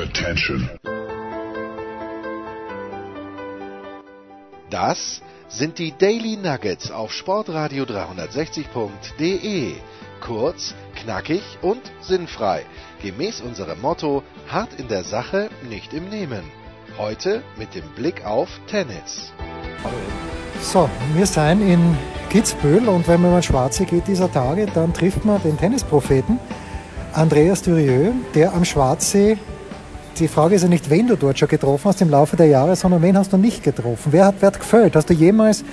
Attention. 0.00 0.70
Das 4.70 5.20
sind 5.48 5.78
die 5.78 5.92
Daily 5.92 6.38
Nuggets 6.38 6.90
auf 6.90 7.12
Sportradio 7.12 7.84
360.de. 7.84 9.74
Kurz, 10.22 10.74
knackig 10.94 11.42
und 11.60 11.82
sinnfrei. 12.00 12.64
Gemäß 13.02 13.42
unserem 13.42 13.78
Motto: 13.82 14.22
hart 14.48 14.70
in 14.78 14.88
der 14.88 15.04
Sache, 15.04 15.50
nicht 15.68 15.92
im 15.92 16.08
Nehmen. 16.08 16.44
Heute 16.96 17.42
mit 17.58 17.74
dem 17.74 17.86
Blick 17.94 18.24
auf 18.24 18.48
Tennis. 18.68 19.34
So, 20.62 20.88
wir 21.14 21.26
sind 21.26 21.60
in 21.60 21.98
Kitzbühel 22.30 22.88
und 22.88 23.06
wenn 23.06 23.20
man 23.20 23.32
über 23.32 23.40
den 23.40 23.42
Schwarze 23.42 23.84
geht 23.84 24.08
dieser 24.08 24.32
Tage, 24.32 24.64
dann 24.66 24.94
trifft 24.94 25.26
man 25.26 25.42
den 25.42 25.58
Tennispropheten 25.58 26.38
Andreas 27.12 27.60
Durieux, 27.60 28.14
der 28.34 28.54
am 28.54 28.64
Schwarzsee, 28.64 29.36
die 30.18 30.28
Frage 30.28 30.54
ist 30.54 30.62
ja 30.62 30.68
nicht, 30.68 30.90
wen 30.90 31.06
du 31.06 31.16
dort 31.16 31.38
schon 31.38 31.48
getroffen 31.48 31.84
hast 31.86 32.00
im 32.02 32.10
Laufe 32.10 32.36
der 32.36 32.46
Jahre, 32.46 32.76
sondern 32.76 33.02
wen 33.02 33.16
hast 33.16 33.32
du 33.32 33.36
nicht 33.36 33.62
getroffen? 33.62 34.12
Wer 34.12 34.26
hat, 34.26 34.36
wer 34.40 34.48
hat 34.48 34.60
gefällt? 34.60 34.96
Hast 34.96 35.08
du 35.08 35.14
jemals 35.14 35.64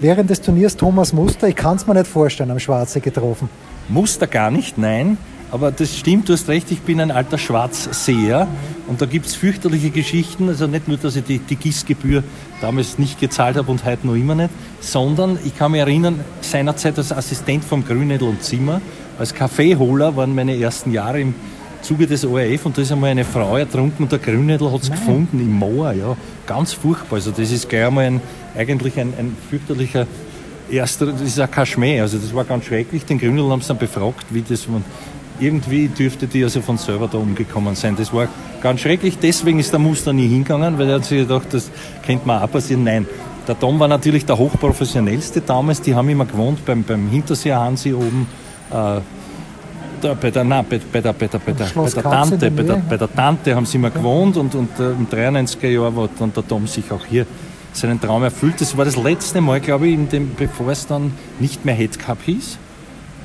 während 0.00 0.30
des 0.30 0.40
Turniers 0.40 0.76
Thomas 0.76 1.12
Muster, 1.12 1.48
ich 1.48 1.56
kann 1.56 1.76
es 1.76 1.86
mir 1.86 1.94
nicht 1.94 2.06
vorstellen, 2.06 2.50
am 2.50 2.58
Schwarzsee 2.58 3.00
getroffen? 3.00 3.48
Muster 3.88 4.26
gar 4.26 4.50
nicht, 4.50 4.78
nein. 4.78 5.18
Aber 5.52 5.70
das 5.70 5.94
stimmt, 5.94 6.30
du 6.30 6.32
hast 6.32 6.48
recht, 6.48 6.70
ich 6.70 6.80
bin 6.80 6.98
ein 6.98 7.10
alter 7.10 7.36
Schwarzseher 7.36 8.48
und 8.88 9.02
da 9.02 9.06
gibt 9.06 9.26
es 9.26 9.34
fürchterliche 9.34 9.90
Geschichten. 9.90 10.48
Also 10.48 10.66
nicht 10.66 10.88
nur, 10.88 10.96
dass 10.96 11.14
ich 11.14 11.24
die, 11.24 11.40
die 11.40 11.56
Gießgebühr 11.56 12.24
damals 12.62 12.98
nicht 12.98 13.20
gezahlt 13.20 13.58
habe 13.58 13.70
und 13.70 13.84
heute 13.84 14.06
noch 14.06 14.14
immer 14.14 14.34
nicht, 14.34 14.48
sondern 14.80 15.38
ich 15.44 15.56
kann 15.56 15.72
mich 15.72 15.82
erinnern, 15.82 16.20
seinerzeit 16.40 16.96
als 16.96 17.12
Assistent 17.12 17.64
vom 17.64 17.84
Grünedel 17.84 18.28
und 18.28 18.42
Zimmer, 18.42 18.80
als 19.18 19.34
Kaffeeholer 19.34 20.16
waren 20.16 20.34
meine 20.34 20.56
ersten 20.56 20.90
Jahre 20.90 21.20
im 21.20 21.34
Zuge 21.82 22.06
des 22.06 22.24
ORF 22.24 22.66
und 22.66 22.78
da 22.78 22.82
ist 22.82 22.92
einmal 22.92 23.10
eine 23.10 23.24
Frau 23.24 23.56
ertrunken 23.56 24.04
und 24.04 24.12
der 24.12 24.18
Grünedel 24.18 24.72
hat 24.72 24.82
es 24.82 24.90
gefunden 24.90 25.40
im 25.40 25.52
Moor. 25.52 25.92
Ja, 25.92 26.16
ganz 26.46 26.72
furchtbar. 26.72 27.16
Also 27.16 27.30
das 27.30 27.50
ist 27.50 27.68
gleich 27.68 27.86
einmal 27.86 28.04
ein, 28.04 28.20
eigentlich 28.56 28.98
ein, 28.98 29.12
ein 29.18 29.36
fürchterlicher 29.50 30.06
erster, 30.70 31.06
das 31.06 31.20
ist 31.20 31.40
auch 31.40 31.50
kein 31.50 31.66
Schmäh. 31.66 32.00
Also 32.00 32.18
das 32.18 32.34
war 32.34 32.44
ganz 32.44 32.64
schrecklich. 32.64 33.04
Den 33.04 33.18
Grünedel 33.18 33.50
haben 33.50 33.60
sie 33.60 33.68
dann 33.68 33.78
befragt, 33.78 34.26
wie 34.30 34.42
das 34.42 34.68
man 34.68 34.84
irgendwie 35.40 35.88
dürfte 35.88 36.26
die 36.26 36.44
also 36.44 36.60
von 36.60 36.78
selber 36.78 37.08
da 37.08 37.18
umgekommen 37.18 37.74
sein. 37.74 37.96
Das 37.96 38.12
war 38.12 38.28
ganz 38.62 38.80
schrecklich. 38.80 39.18
Deswegen 39.20 39.58
ist 39.58 39.72
der 39.72 39.80
Muster 39.80 40.12
nie 40.12 40.28
hingegangen, 40.28 40.78
weil 40.78 40.88
er 40.88 40.96
hat 40.96 41.04
sich 41.04 41.26
gedacht, 41.26 41.48
das 41.52 41.70
könnte 42.06 42.26
mir 42.26 42.42
auch 42.42 42.50
passieren. 42.50 42.84
Nein, 42.84 43.06
der 43.48 43.58
Tom 43.58 43.78
war 43.80 43.88
natürlich 43.88 44.24
der 44.24 44.38
hochprofessionellste 44.38 45.40
damals. 45.40 45.80
Die 45.80 45.94
haben 45.94 46.08
immer 46.08 46.26
gewohnt 46.26 46.64
beim, 46.64 46.84
beim 46.84 47.08
Hinterseer 47.08 47.60
Hansi 47.60 47.92
oben. 47.92 48.28
Äh, 48.70 49.00
da, 50.02 50.14
bei, 50.14 50.30
der, 50.30 50.44
nein, 50.44 50.64
bei, 50.68 50.80
bei, 50.92 51.00
der, 51.00 51.12
bei, 51.12 51.26
der, 51.26 51.38
bei, 51.38 51.52
der, 51.52 51.66
bei 51.74 51.88
der 51.88 52.02
Tante, 52.02 52.50
bei 52.50 52.62
der, 52.62 52.76
bei 52.76 52.96
der 52.96 53.12
Tante 53.12 53.54
haben 53.54 53.66
sie 53.66 53.78
immer 53.78 53.90
gewohnt 53.90 54.36
und, 54.36 54.54
und 54.54 54.78
äh, 54.78 54.90
im 54.90 55.06
93er 55.06 55.68
Jahr 55.68 55.94
war 55.94 56.08
dann 56.18 56.32
der 56.32 56.46
Tom 56.46 56.66
sich 56.66 56.90
auch 56.90 57.04
hier 57.06 57.26
seinen 57.72 58.00
Traum 58.00 58.22
erfüllt. 58.22 58.60
Das 58.60 58.76
war 58.76 58.84
das 58.84 58.96
letzte 58.96 59.40
Mal, 59.40 59.60
glaube 59.60 59.88
ich, 59.88 59.94
in 59.94 60.08
dem, 60.08 60.34
bevor 60.34 60.70
es 60.70 60.86
dann 60.86 61.12
nicht 61.38 61.64
mehr 61.64 61.74
Head 61.74 61.98
Cup 61.98 62.18
hieß. 62.24 62.58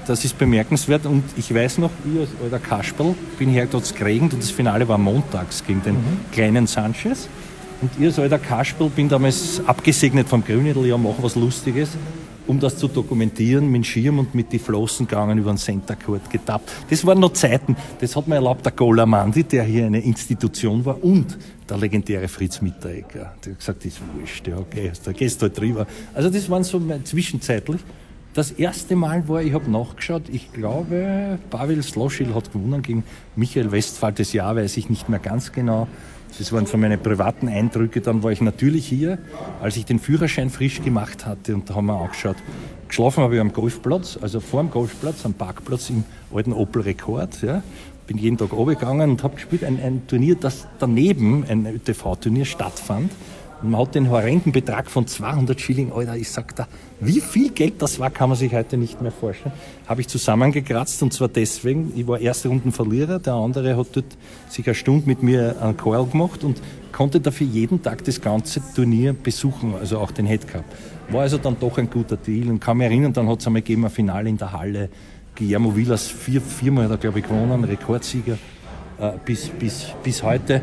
Das 0.05 0.23
ist 0.23 0.37
bemerkenswert 0.37 1.05
und 1.05 1.23
ich 1.35 1.53
weiß 1.53 1.79
noch, 1.79 1.91
ich 2.05 2.19
als 2.21 2.29
alter 2.41 2.59
Kasperl 2.59 3.13
bin 3.37 3.49
hier 3.49 3.65
dort 3.65 3.93
geregnet 3.93 4.33
und 4.33 4.41
das 4.41 4.51
Finale 4.51 4.87
war 4.87 4.97
montags 4.97 5.65
gegen 5.65 5.83
den 5.83 5.95
mhm. 5.95 6.19
kleinen 6.31 6.65
Sanchez. 6.65 7.27
Und 7.81 7.91
ich 7.99 8.05
als 8.05 8.17
alter 8.17 8.39
Kasperl 8.39 8.89
bin 8.89 9.09
damals 9.09 9.61
abgesegnet 9.65 10.29
vom 10.29 10.45
Grünedel, 10.45 10.85
ja, 10.85 10.97
mach 10.97 11.15
was 11.21 11.35
Lustiges, 11.35 11.89
um 12.47 12.59
das 12.59 12.77
zu 12.77 12.87
dokumentieren, 12.87 13.67
mit 13.67 13.75
dem 13.75 13.83
Schirm 13.83 14.19
und 14.19 14.33
mit 14.33 14.51
den 14.51 14.59
Flossen 14.59 15.07
gegangen 15.07 15.37
über 15.37 15.51
den 15.51 15.57
Center 15.57 15.95
Court 15.95 16.29
getappt. 16.29 16.71
Das 16.89 17.05
waren 17.05 17.19
noch 17.19 17.33
Zeiten, 17.33 17.75
das 17.99 18.15
hat 18.15 18.27
mir 18.27 18.35
erlaubt 18.35 18.65
der 18.65 18.71
Golamandi, 18.71 19.43
der 19.43 19.63
hier 19.63 19.85
eine 19.85 19.99
Institution 19.99 20.83
war 20.85 21.03
und 21.03 21.37
der 21.69 21.77
legendäre 21.77 22.27
Fritz 22.27 22.61
Mitteregger. 22.61 23.33
Der 23.45 23.51
hat 23.53 23.59
gesagt, 23.59 23.85
das 23.85 23.93
ist 23.93 24.01
wurscht, 24.15 24.47
ja, 24.47 24.57
okay, 24.57 24.91
da 25.03 25.11
gehst 25.11 25.41
du 25.41 25.47
halt 25.47 25.59
drüber. 25.59 25.85
Also 26.13 26.29
das 26.29 26.49
waren 26.49 26.63
so 26.63 26.81
zwischenzeitlich. 27.03 27.81
Das 28.33 28.51
erste 28.51 28.95
Mal 28.95 29.27
war, 29.27 29.41
ich 29.41 29.53
habe 29.53 29.69
nachgeschaut, 29.69 30.23
ich 30.31 30.53
glaube, 30.53 31.39
Pavel 31.49 31.81
Sloschil 31.81 32.35
hat 32.35 32.53
gewonnen 32.53 32.83
gegen 32.83 33.03
Michael 33.35 33.71
Westphal. 33.71 34.13
Das 34.13 34.31
Jahr 34.31 34.55
weiß 34.55 34.77
ich 34.77 34.91
nicht 34.91 35.09
mehr 35.09 35.17
ganz 35.17 35.51
genau. 35.51 35.87
Das 36.37 36.51
waren 36.51 36.65
so 36.67 36.77
meine 36.77 36.97
privaten 36.97 37.47
Eindrücke. 37.47 38.01
Dann 38.01 38.21
war 38.21 38.31
ich 38.31 38.41
natürlich 38.41 38.87
hier, 38.87 39.17
als 39.61 39.75
ich 39.77 39.85
den 39.85 39.99
Führerschein 39.99 40.49
frisch 40.49 40.81
gemacht 40.81 41.25
hatte 41.25 41.55
und 41.55 41.69
da 41.69 41.75
haben 41.75 41.87
wir 41.87 41.99
angeschaut. 41.99 42.37
Geschlafen 42.87 43.23
habe 43.23 43.35
ich 43.35 43.41
am 43.41 43.51
Golfplatz, 43.51 44.17
also 44.21 44.39
vor 44.39 44.61
dem 44.61 44.69
Golfplatz, 44.69 45.25
am 45.25 45.33
Parkplatz 45.33 45.89
im 45.89 46.03
alten 46.33 46.53
Opel 46.53 46.83
Rekord. 46.83 47.41
Ja. 47.41 47.63
Bin 48.05 48.17
jeden 48.17 48.37
Tag 48.37 48.53
runtergegangen 48.53 49.09
und 49.09 49.23
habe 49.23 49.35
gespielt 49.35 49.63
ein, 49.63 49.81
ein 49.81 50.07
Turnier, 50.07 50.35
das 50.35 50.67
daneben, 50.79 51.43
ein 51.49 51.65
ÖTV-Turnier, 51.65 52.45
stattfand. 52.45 53.11
Und 53.61 53.71
man 53.71 53.81
hat 53.81 53.95
den 53.95 54.09
horrenden 54.09 54.51
Betrag 54.51 54.89
von 54.89 55.07
200 55.07 55.59
Schilling, 55.59 55.91
Alter, 55.91 56.15
ich 56.15 56.29
sag 56.29 56.55
da, 56.55 56.67
wie 56.99 57.19
viel 57.21 57.49
Geld 57.49 57.81
das 57.81 57.99
war, 57.99 58.11
kann 58.11 58.29
man 58.29 58.37
sich 58.37 58.53
heute 58.53 58.77
nicht 58.77 59.01
mehr 59.01 59.11
vorstellen. 59.11 59.53
Habe 59.87 60.01
ich 60.01 60.07
zusammengekratzt 60.07 61.01
und 61.01 61.11
zwar 61.11 61.27
deswegen, 61.27 61.91
ich 61.95 62.07
war 62.07 62.19
erste 62.19 62.49
Runden 62.49 62.71
Verlierer, 62.71 63.17
der 63.17 63.33
andere 63.33 63.75
hat 63.75 63.87
dort 63.93 64.17
sich 64.47 64.67
eine 64.67 64.75
Stunde 64.75 65.07
mit 65.07 65.23
mir 65.23 65.55
einen 65.59 65.75
Call 65.75 66.05
gemacht 66.05 66.43
und 66.43 66.61
konnte 66.91 67.19
dafür 67.19 67.47
jeden 67.47 67.81
Tag 67.81 68.03
das 68.03 68.21
ganze 68.21 68.61
Turnier 68.75 69.13
besuchen, 69.13 69.73
also 69.73 69.99
auch 69.99 70.11
den 70.11 70.27
Head 70.27 70.47
Cup. 70.47 70.65
War 71.09 71.21
also 71.21 71.37
dann 71.37 71.57
doch 71.59 71.77
ein 71.77 71.89
guter 71.89 72.17
Deal 72.17 72.49
und 72.49 72.59
kann 72.59 72.77
mich 72.77 72.85
erinnern, 72.85 73.13
dann 73.13 73.27
hat 73.27 73.39
es 73.39 73.47
einmal 73.47 73.63
gegeben, 73.63 73.85
ein 73.85 73.91
Finale 73.91 74.29
in 74.29 74.37
der 74.37 74.51
Halle. 74.51 74.89
Guillermo 75.35 75.75
Villas 75.75 76.07
vier, 76.07 76.41
viermal 76.41 76.85
hat 76.85 76.91
er, 76.91 76.97
glaube 76.97 77.19
ich, 77.19 77.25
gewonnen, 77.25 77.63
Rekordsieger 77.63 78.37
äh, 78.99 79.11
bis, 79.23 79.49
bis, 79.49 79.87
bis 80.03 80.23
heute 80.23 80.61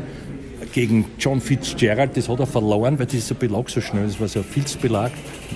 gegen 0.73 1.05
John 1.19 1.41
Fitzgerald, 1.41 2.15
das 2.17 2.29
hat 2.29 2.39
er 2.39 2.47
verloren, 2.47 2.99
weil 2.99 3.05
dieser 3.05 3.35
Belag 3.35 3.69
so 3.69 3.81
schnell 3.81 4.05
ist, 4.05 4.19
war 4.19 4.27
so 4.27 4.39
ein 4.39 4.45
Filzbelag. 4.45 5.11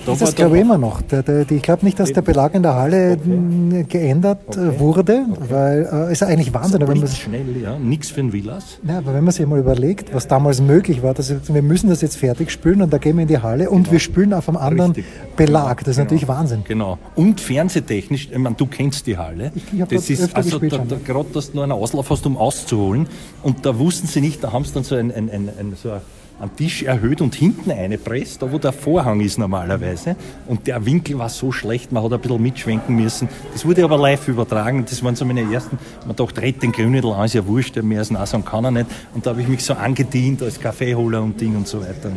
Da 0.06 0.14
das 0.14 0.34
glaube 0.34 0.56
ich 0.56 0.62
immer 0.62 0.78
noch. 0.78 1.02
Ich 1.50 1.62
glaube 1.62 1.84
nicht, 1.84 1.98
dass 1.98 2.12
der 2.12 2.22
Belag 2.22 2.54
in 2.54 2.62
der 2.62 2.74
Halle 2.74 3.18
okay. 3.18 3.84
geändert 3.88 4.56
äh, 4.56 4.60
okay. 4.60 4.78
wurde, 4.78 5.26
okay. 5.30 5.40
weil 5.48 6.08
äh, 6.08 6.12
ist 6.12 6.22
eigentlich 6.22 6.54
Wahnsinn. 6.54 6.86
Wenn 6.86 7.06
schnell, 7.08 7.56
ja, 7.60 7.78
nichts 7.78 8.10
für 8.10 8.20
den 8.20 8.32
Villas. 8.32 8.78
Ja, 8.86 8.98
aber 8.98 9.14
wenn 9.14 9.24
man 9.24 9.32
sich 9.32 9.46
mal 9.46 9.58
überlegt, 9.58 10.14
was 10.14 10.28
damals 10.28 10.60
möglich 10.60 11.02
war, 11.02 11.14
dass 11.14 11.34
wir 11.48 11.62
müssen 11.62 11.88
das 11.88 12.00
jetzt 12.00 12.16
fertig 12.16 12.50
spülen 12.50 12.82
und 12.82 12.92
da 12.92 12.98
gehen 12.98 13.16
wir 13.16 13.22
in 13.22 13.28
die 13.28 13.38
Halle 13.38 13.64
genau. 13.64 13.76
und 13.76 13.92
wir 13.92 13.98
spülen 13.98 14.32
auf 14.32 14.48
einem 14.48 14.58
anderen 14.58 14.92
Richtig. 14.92 15.36
Belag. 15.36 15.80
Das 15.80 15.88
ist 15.88 15.96
genau. 15.96 16.04
natürlich 16.04 16.28
Wahnsinn. 16.28 16.64
Genau. 16.66 16.98
Und 17.14 17.40
fernsehtechnisch, 17.40 18.28
ich 18.30 18.38
meine, 18.38 18.56
du 18.56 18.66
kennst 18.66 19.06
die 19.06 19.18
Halle. 19.18 19.52
Ich, 19.54 19.64
ich 19.72 19.84
das 19.84 20.10
ist 20.10 20.34
also 20.34 20.58
da, 20.58 20.78
da, 20.78 20.96
gerade, 21.04 21.28
dass 21.32 21.50
du 21.50 21.56
noch 21.56 21.64
einen 21.64 21.72
Auslauf 21.72 22.10
hast, 22.10 22.26
um 22.26 22.36
auszuholen. 22.36 23.08
Und 23.42 23.66
da 23.66 23.78
wussten 23.78 24.06
sie 24.06 24.20
nicht, 24.20 24.42
da 24.42 24.52
haben 24.52 24.64
sie 24.64 24.72
dann 24.72 24.84
so 24.84 24.94
ein, 25.00 25.30
ein, 25.30 25.48
ein, 25.58 25.76
so 25.80 25.92
ein 25.92 26.00
am 26.40 26.56
Tisch 26.56 26.82
erhöht 26.82 27.20
und 27.20 27.34
hinten 27.34 27.70
eine 27.70 27.98
presst, 27.98 28.40
da 28.42 28.50
wo 28.50 28.58
der 28.58 28.72
Vorhang 28.72 29.20
ist 29.20 29.38
normalerweise. 29.38 30.16
Und 30.46 30.66
der 30.66 30.84
Winkel 30.84 31.18
war 31.18 31.28
so 31.28 31.52
schlecht, 31.52 31.92
man 31.92 32.02
hat 32.02 32.12
ein 32.12 32.20
bisschen 32.20 32.42
mitschwenken 32.42 32.96
müssen. 32.96 33.28
Das 33.52 33.64
wurde 33.66 33.84
aber 33.84 33.98
live 33.98 34.26
übertragen. 34.26 34.84
Das 34.88 35.04
waren 35.04 35.14
so 35.14 35.24
meine 35.24 35.42
ersten. 35.52 35.78
Man 36.06 36.16
dachte, 36.16 36.40
red 36.40 36.62
den 36.62 36.72
Grünedel 36.72 37.12
an, 37.12 37.26
ist 37.26 37.34
ja 37.34 37.46
wurscht, 37.46 37.76
mehr 37.76 37.98
als 37.98 38.10
Nasan 38.10 38.44
kann 38.44 38.64
er 38.64 38.70
nicht. 38.70 38.86
Und 39.14 39.26
da 39.26 39.30
habe 39.30 39.42
ich 39.42 39.48
mich 39.48 39.62
so 39.62 39.74
angedient 39.74 40.42
als 40.42 40.58
Kaffeeholer 40.58 41.22
und 41.22 41.38
Ding 41.40 41.56
und 41.56 41.68
so 41.68 41.82
weiter. 41.82 42.10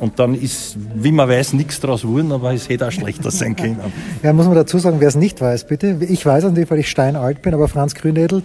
Und 0.00 0.18
dann 0.20 0.34
ist, 0.34 0.76
wie 0.94 1.10
man 1.10 1.28
weiß, 1.28 1.54
nichts 1.54 1.80
daraus 1.80 2.02
geworden, 2.02 2.30
aber 2.30 2.54
es 2.54 2.68
hätte 2.68 2.86
auch 2.86 2.92
schlechter 2.92 3.30
sein 3.30 3.56
können. 3.56 3.80
ja, 4.22 4.32
muss 4.32 4.46
man 4.46 4.54
dazu 4.54 4.78
sagen, 4.78 5.00
wer 5.00 5.08
es 5.08 5.16
nicht 5.16 5.40
weiß, 5.40 5.66
bitte. 5.66 5.98
Ich 6.08 6.24
weiß 6.24 6.44
natürlich, 6.44 6.70
weil 6.70 6.78
ich 6.78 6.88
steinalt 6.88 7.42
bin, 7.42 7.52
aber 7.52 7.66
Franz 7.66 7.94
Grünedel, 7.94 8.42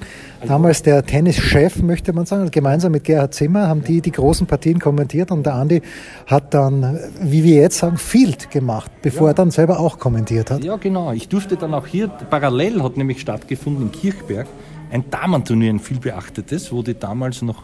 damals 0.47 0.81
der 0.81 1.05
Tennischef, 1.05 1.81
möchte 1.81 2.11
man 2.11 2.25
sagen, 2.25 2.49
gemeinsam 2.49 2.91
mit 2.91 3.03
Gerhard 3.03 3.35
Zimmer 3.35 3.67
haben 3.67 3.83
die 3.83 4.01
die 4.01 4.11
großen 4.11 4.47
Partien 4.47 4.79
kommentiert 4.79 5.31
und 5.31 5.45
der 5.45 5.53
Andi 5.53 5.81
hat 6.25 6.53
dann, 6.53 6.99
wie 7.21 7.43
wir 7.43 7.55
jetzt 7.55 7.77
sagen, 7.77 7.97
Field 7.97 8.49
gemacht, 8.49 8.91
bevor 9.03 9.27
ja. 9.27 9.31
er 9.31 9.35
dann 9.35 9.51
selber 9.51 9.79
auch 9.79 9.99
kommentiert 9.99 10.49
hat. 10.49 10.63
Ja, 10.63 10.77
genau. 10.77 11.11
Ich 11.11 11.29
durfte 11.29 11.55
dann 11.55 11.73
auch 11.75 11.85
hier, 11.85 12.07
parallel 12.07 12.81
hat 12.81 12.97
nämlich 12.97 13.21
stattgefunden 13.21 13.83
in 13.83 13.91
Kirchberg, 13.91 14.47
ein 14.91 15.09
Damenturnier, 15.09 15.71
ein 15.71 15.79
viel 15.79 15.99
beachtetes, 15.99 16.71
wo 16.71 16.81
die 16.81 16.97
damals 16.97 17.41
noch 17.43 17.63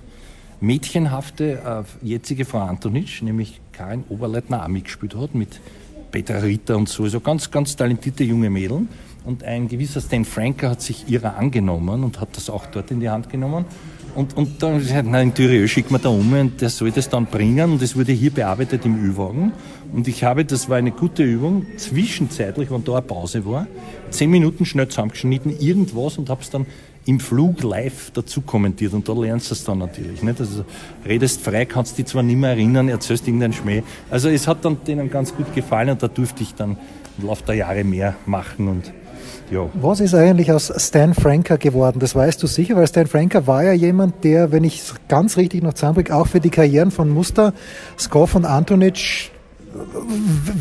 mädchenhafte 0.62 1.86
äh, 2.04 2.06
jetzige 2.06 2.46
Frau 2.46 2.60
Antonitsch, 2.60 3.22
nämlich 3.22 3.62
Karin 3.80 4.04
Oberleitner, 4.10 4.66
auch 4.66 4.68
mitgespielt 4.68 5.16
hat 5.16 5.34
mit 5.36 5.62
Petra 6.12 6.40
Ritter 6.40 6.76
und 6.76 6.90
so. 6.90 7.04
Also 7.04 7.22
ganz, 7.22 7.50
ganz 7.50 7.78
talentierte 7.78 8.26
junge 8.26 8.50
Mädchen. 8.50 8.90
Und 9.24 9.46
ein 9.46 9.70
gewisser 9.70 10.02
Stan 10.02 10.26
Franker 10.26 10.72
hat 10.72 10.82
sich 10.82 11.08
ihrer 11.08 11.38
angenommen 11.38 12.04
und 12.04 12.20
hat 12.20 12.36
das 12.36 12.50
auch 12.50 12.66
dort 12.66 12.92
in 12.92 13.00
die 13.00 13.10
Hand 13.10 13.30
genommen. 13.30 13.64
Und, 14.16 14.36
und 14.36 14.62
dann 14.62 14.80
gesagt, 14.80 15.08
na, 15.10 15.22
in 15.22 15.34
Thüringen 15.34 15.70
schickt 15.70 15.92
man 15.92 16.02
da 16.02 16.10
um 16.10 16.34
und 16.34 16.60
der 16.60 16.70
soll 16.70 16.92
das 16.92 17.08
dann 17.08 17.28
bringen. 17.28 17.72
Und 17.72 17.82
das 17.82 17.96
wurde 17.96 18.12
hier 18.12 18.32
bearbeitet 18.32 18.84
im 18.84 18.98
Ü-Wagen. 18.98 19.54
Und 19.94 20.10
ich 20.10 20.26
habe, 20.26 20.44
das 20.44 20.68
war 20.68 20.76
eine 20.76 20.92
gute 20.92 21.24
Übung, 21.24 21.66
zwischenzeitlich, 21.78 22.72
wenn 22.72 22.84
da 22.84 22.94
eine 22.94 23.02
Pause 23.04 23.46
war, 23.46 23.66
zehn 24.10 24.30
Minuten 24.30 24.66
schnell 24.66 24.90
zusammengeschnitten, 24.90 25.58
irgendwas 25.58 26.18
und 26.18 26.30
habe 26.30 26.42
es 26.42 26.50
dann 26.50 26.66
im 27.10 27.20
Flug 27.20 27.64
live 27.64 28.12
dazu 28.12 28.42
kommentiert 28.42 28.94
und 28.94 29.10
da 29.10 29.14
lernst 29.14 29.50
du 29.50 29.56
es 29.56 29.64
dann 29.64 29.80
natürlich. 29.80 30.22
Nicht? 30.22 30.40
Also 30.40 30.64
redest 31.04 31.42
frei, 31.42 31.66
kannst 31.66 31.98
dich 31.98 32.06
zwar 32.06 32.22
nicht 32.22 32.38
mehr 32.38 32.52
erinnern, 32.52 32.88
erzählst 32.88 33.28
irgendeinen 33.28 33.54
Schmäh. 33.54 33.82
Also 34.12 34.30
es 34.30 34.48
hat 34.48 34.64
dann 34.64 34.78
denen 34.86 35.10
ganz 35.10 35.36
gut 35.36 35.54
gefallen 35.56 35.90
und 35.90 36.04
da 36.04 36.08
durfte 36.08 36.44
ich 36.44 36.54
dann 36.54 36.78
im 37.18 37.28
Laufe 37.28 37.44
der 37.46 37.56
Jahre 37.56 37.84
mehr 37.84 38.16
machen 38.28 38.68
und 38.68 38.94
ja. 39.50 39.68
Was 39.74 40.00
ist 40.00 40.14
eigentlich 40.14 40.52
aus 40.52 40.72
Stan 40.78 41.16
Franker 41.16 41.58
geworden? 41.58 42.00
Das 42.00 42.14
weißt 42.14 42.42
du 42.44 42.46
sicher, 42.46 42.76
weil 42.76 42.86
Stan 42.88 43.08
Franker 43.08 43.48
war 43.48 43.64
ja 43.64 43.74
jemand, 43.74 44.24
der, 44.24 44.52
wenn 44.52 44.64
ich 44.64 44.80
es 44.80 44.94
ganz 45.08 45.38
richtig 45.38 45.64
noch 45.64 45.74
zusammenbringe, 45.74 46.16
auch 46.16 46.28
für 46.28 46.40
die 46.40 46.52
Karrieren 46.52 46.92
von 46.92 47.10
Muster, 47.10 47.54
Skoff 47.98 48.36
und 48.36 48.46
Antonic 48.46 49.32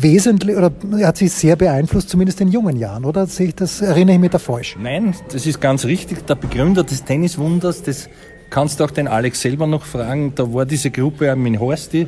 wesentlich 0.01 0.55
oder 0.55 0.71
er 0.97 1.07
hat 1.07 1.17
sie 1.17 1.27
sehr 1.27 1.55
beeinflusst, 1.55 2.09
zumindest 2.09 2.41
in 2.41 2.49
jungen 2.49 2.75
Jahren, 2.77 3.05
oder? 3.05 3.27
Das 3.55 3.81
erinnere 3.81 4.15
ich 4.15 4.21
mich 4.21 4.31
da 4.31 4.39
falsch. 4.39 4.77
Nein, 4.79 5.15
das 5.31 5.45
ist 5.45 5.59
ganz 5.59 5.85
richtig. 5.85 6.25
Der 6.25 6.35
Begründer 6.35 6.83
des 6.83 7.03
Tenniswunders, 7.03 7.81
das 7.83 8.09
kannst 8.49 8.79
du 8.79 8.83
auch 8.83 8.91
den 8.91 9.07
Alex 9.07 9.41
selber 9.41 9.67
noch 9.67 9.85
fragen. 9.85 10.33
Da 10.35 10.53
war 10.53 10.65
diese 10.65 10.91
Gruppe 10.91 11.35
mit 11.35 11.59
Horsti, 11.59 12.07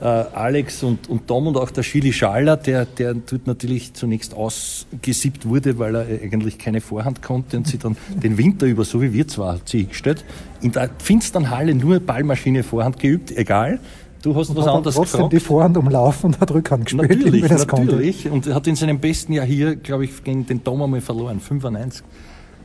äh, 0.00 0.04
Alex 0.04 0.82
und, 0.82 1.08
und 1.08 1.26
Tom 1.26 1.46
und 1.46 1.56
auch 1.56 1.70
der 1.70 1.84
Chili 1.84 2.12
Schaller, 2.12 2.56
der, 2.56 2.84
der 2.84 3.14
dort 3.14 3.46
natürlich 3.46 3.94
zunächst 3.94 4.34
ausgesiebt 4.34 5.48
wurde, 5.48 5.78
weil 5.78 5.94
er 5.94 6.06
eigentlich 6.22 6.58
keine 6.58 6.80
Vorhand 6.80 7.22
konnte 7.22 7.56
und 7.56 7.66
sie 7.66 7.78
dann 7.78 7.96
den 8.22 8.38
Winter 8.38 8.66
über, 8.66 8.84
so 8.84 9.00
wie 9.02 9.12
wir 9.12 9.28
zwar, 9.28 9.54
hat 9.54 9.68
sie 9.68 9.86
gestellt, 9.86 10.24
in 10.60 10.72
der 10.72 10.90
finsteren 10.98 11.50
Halle 11.50 11.74
nur 11.74 12.00
Ballmaschine 12.00 12.62
Vorhand 12.62 12.98
geübt, 12.98 13.36
egal. 13.36 13.78
Du 14.24 14.34
hast 14.34 14.48
und 14.48 14.56
was 14.56 14.66
anderes 14.66 14.94
trotzdem 14.94 15.18
gefragt. 15.18 15.32
die 15.34 15.40
Vorhand 15.40 15.76
umlaufen 15.76 16.28
und 16.28 16.40
hat 16.40 16.50
Rückhand 16.50 16.86
gespielt. 16.86 17.10
Natürlich, 17.10 17.42
natürlich. 17.50 18.30
Und 18.30 18.46
er 18.46 18.54
hat 18.54 18.66
in 18.66 18.74
seinem 18.74 18.98
besten 18.98 19.34
Jahr 19.34 19.44
hier, 19.44 19.76
glaube 19.76 20.06
ich, 20.06 20.24
gegen 20.24 20.46
den 20.46 20.64
Tom 20.64 20.80
einmal 20.80 21.02
verloren, 21.02 21.40
95. 21.40 22.02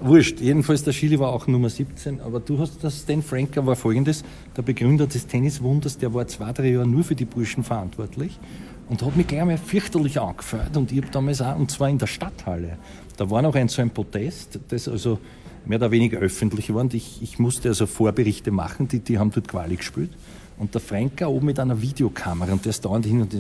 Wurscht, 0.02 0.40
jedenfalls 0.40 0.86
der 0.86 0.94
Chili 0.94 1.20
war 1.20 1.34
auch 1.34 1.48
Nummer 1.48 1.70
17, 1.70 2.22
aber 2.22 2.40
du 2.40 2.58
hast 2.60 2.82
das, 2.82 3.00
Stan 3.00 3.22
Franker 3.22 3.66
war 3.66 3.76
folgendes, 3.76 4.24
der 4.56 4.62
Begründer 4.62 5.06
des 5.06 5.28
Tenniswunders, 5.28 5.98
der 5.98 6.14
war 6.14 6.26
zwei, 6.28 6.54
drei 6.54 6.70
Jahre 6.70 6.88
nur 6.88 7.04
für 7.04 7.16
die 7.16 7.26
Burschen 7.26 7.66
verantwortlich 7.66 8.40
und 8.88 9.04
hat 9.04 9.18
mich 9.18 9.28
gleich 9.28 9.42
einmal 9.42 9.58
fürchterlich 9.58 10.22
angefeuert 10.22 10.78
und 10.78 10.94
ich 10.94 11.00
habe 11.00 11.12
damals 11.12 11.42
auch, 11.42 11.58
und 11.58 11.70
zwar 11.70 11.90
in 11.90 11.98
der 11.98 12.08
Stadthalle, 12.08 12.78
da 13.18 13.30
war 13.30 13.42
noch 13.42 13.56
ein 13.56 13.68
so 13.68 13.82
ein 13.82 13.90
Protest, 13.90 14.62
das 14.70 14.88
also 14.88 15.20
mehr 15.66 15.80
oder 15.80 15.92
weniger 15.92 16.20
öffentlich 16.20 16.74
war 16.74 16.80
und 16.80 16.94
ich, 16.94 17.22
ich 17.22 17.38
musste 17.38 17.68
also 17.68 17.86
Vorberichte 17.86 18.52
machen, 18.52 18.88
die, 18.88 19.02
die 19.02 19.20
haben 19.20 19.32
dort 19.32 19.50
Quali 19.50 19.76
gespielt 19.76 20.12
und 20.60 20.74
der 20.74 20.82
Franker 20.82 21.30
oben 21.30 21.48
mit 21.48 21.60
einer 21.60 21.82
Videokamera 21.82 22.52
und 22.52 22.66
der 22.66 22.72
ist 22.72 22.84
dauernd 22.84 23.06
hin 23.06 23.22
und 23.22 23.32
der 23.32 23.40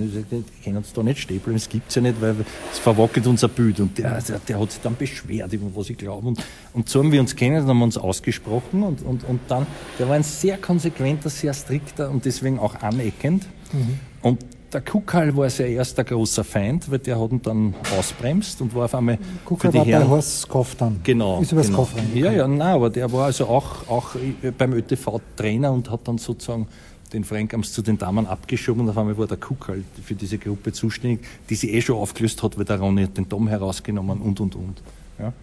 können 0.64 0.78
uns 0.78 0.94
da 0.94 1.04
nicht 1.04 1.20
stehen 1.20 1.40
bleiben, 1.40 1.60
das 1.60 1.68
gibt's 1.68 1.94
ja 1.96 2.02
nicht, 2.02 2.20
weil 2.22 2.36
es 2.72 2.80
verwackelt 2.80 3.28
unser 3.28 3.50
Bild. 3.50 3.82
Und 3.82 3.98
der, 3.98 4.22
der, 4.22 4.40
der, 4.40 4.60
hat 4.60 4.72
sich 4.72 4.82
dann 4.82 4.96
beschwert, 4.96 5.52
über 5.52 5.68
was 5.76 5.90
ich 5.90 5.98
glaube. 5.98 6.30
Und, 6.30 6.42
und 6.74 6.88
so 6.88 7.00
haben 7.00 7.12
wir 7.12 7.20
uns 7.20 7.36
kennen, 7.36 7.58
dann 7.58 7.68
haben 7.68 7.80
wir 7.80 7.86
uns 7.86 7.98
ausgesprochen 7.98 8.84
und, 8.84 9.02
und, 9.04 9.26
und 9.26 9.42
dann, 9.50 9.68
der 10.00 10.08
war 10.08 10.16
ein 10.16 10.24
sehr 10.24 10.58
konsequenter, 10.58 11.30
sehr 11.30 11.54
strikter 11.54 12.10
und 12.10 12.24
deswegen 12.24 12.58
auch 12.58 12.76
aneckend. 12.82 13.46
Mhm. 13.74 14.00
Und 14.22 14.46
der 14.72 14.82
Kuckhall 14.82 15.36
war 15.36 15.50
sein 15.50 15.72
erster 15.72 16.04
großer 16.04 16.44
Feind, 16.44 16.90
weil 16.90 17.00
der 17.00 17.20
hat 17.20 17.32
ihn 17.32 17.42
dann 17.42 17.74
ausbremst 17.98 18.62
und 18.62 18.74
war 18.76 18.86
auf 18.86 18.96
einmal 18.96 19.18
für 19.46 19.68
die 19.70 19.78
war 19.78 19.86
Herren. 19.86 20.10
Horst 20.10 20.48
Koff 20.48 20.76
dann. 20.76 21.02
Genau. 21.04 21.42
Ist 21.42 21.52
übers 21.52 21.68
genau. 21.68 21.80
Koff 21.80 21.94
Ja, 22.14 22.32
ja, 22.32 22.48
nein, 22.48 22.62
aber 22.62 22.90
der 22.90 23.12
war 23.12 23.26
also 23.26 23.48
auch, 23.48 23.90
auch 23.90 24.16
beim 24.58 24.74
ÖTV 24.74 25.20
Trainer 25.36 25.72
und 25.72 25.90
hat 25.90 26.08
dann 26.08 26.18
sozusagen 26.18 26.68
den 27.14 27.24
Frankams 27.24 27.74
zu 27.74 27.82
den 27.82 27.98
Damen 27.98 28.28
abgeschoben 28.28 28.84
und 28.84 28.90
auf 28.90 28.98
einmal 28.98 29.18
war 29.18 29.28
der 29.28 29.38
Cook 29.38 29.68
halt 29.68 29.86
für 30.04 30.16
diese 30.16 30.38
Gruppe 30.38 30.72
zuständig, 30.72 31.22
die 31.50 31.56
sie 31.56 31.72
eh 31.72 31.82
schon 31.82 31.98
aufgelöst 31.98 32.42
hat, 32.44 32.58
weil 32.58 32.66
der 32.66 32.80
Ronny 32.80 33.04
hat 33.04 33.18
den 33.18 33.28
Dom 33.28 33.48
herausgenommen 33.48 34.22
und 34.22 34.40
und 34.40 34.56
und. 34.56 34.82
Ja. 35.18 35.34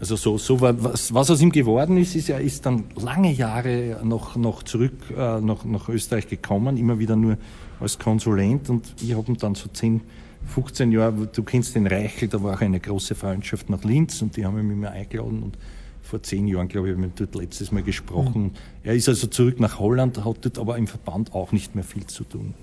Also 0.00 0.16
so, 0.16 0.38
so 0.38 0.58
war, 0.62 0.82
was, 0.82 1.12
was 1.12 1.30
aus 1.30 1.42
ihm 1.42 1.52
geworden 1.52 1.98
ist, 1.98 2.16
ist 2.16 2.30
er 2.30 2.40
ist 2.40 2.64
dann 2.64 2.84
lange 2.96 3.30
Jahre 3.30 4.00
noch, 4.02 4.34
noch 4.34 4.62
zurück 4.62 4.94
äh, 5.10 5.40
nach, 5.40 5.66
nach 5.66 5.90
Österreich 5.90 6.26
gekommen, 6.26 6.78
immer 6.78 6.98
wieder 6.98 7.16
nur 7.16 7.36
als 7.80 7.98
Konsulent 7.98 8.70
und 8.70 8.94
ich 9.02 9.14
habe 9.14 9.30
ihn 9.30 9.36
dann 9.36 9.54
so 9.54 9.68
10, 9.68 10.00
15 10.46 10.92
Jahre, 10.92 11.28
du 11.30 11.42
kennst 11.42 11.74
den 11.74 11.86
Reichel, 11.86 12.28
da 12.28 12.42
war 12.42 12.54
auch 12.54 12.60
eine 12.62 12.80
große 12.80 13.14
Freundschaft 13.14 13.68
nach 13.68 13.84
Linz 13.84 14.22
und 14.22 14.38
die 14.38 14.46
haben 14.46 14.66
mich 14.66 14.76
mir 14.76 14.90
eingeladen 14.90 15.42
und 15.42 15.58
vor 16.10 16.22
zehn 16.22 16.48
Jahren, 16.48 16.68
glaube 16.68 16.88
ich, 16.88 16.94
haben 16.94 17.02
wir 17.02 17.10
dort 17.14 17.34
letztes 17.36 17.70
Mal 17.72 17.82
gesprochen. 17.82 18.42
Mhm. 18.42 18.50
Er 18.82 18.94
ist 18.94 19.08
also 19.08 19.28
zurück 19.28 19.60
nach 19.60 19.78
Holland, 19.78 20.22
hat 20.24 20.44
dort 20.44 20.58
aber 20.58 20.76
im 20.76 20.86
Verband 20.86 21.34
auch 21.34 21.52
nicht 21.52 21.74
mehr 21.74 21.84
viel 21.84 22.06
zu 22.06 22.24
tun. 22.24 22.54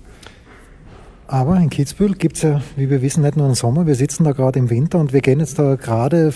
Aber 1.30 1.58
in 1.58 1.68
Kitzbühel 1.68 2.14
gibt 2.14 2.36
es 2.36 2.42
ja, 2.42 2.62
wie 2.76 2.88
wir 2.88 3.02
wissen, 3.02 3.22
nicht 3.22 3.36
nur 3.36 3.44
einen 3.44 3.54
Sommer. 3.54 3.86
Wir 3.86 3.94
sitzen 3.94 4.24
da 4.24 4.32
gerade 4.32 4.58
im 4.58 4.70
Winter 4.70 4.98
und 4.98 5.12
wir 5.12 5.20
gehen 5.20 5.40
jetzt 5.40 5.58
da 5.58 5.74
gerade 5.74 6.32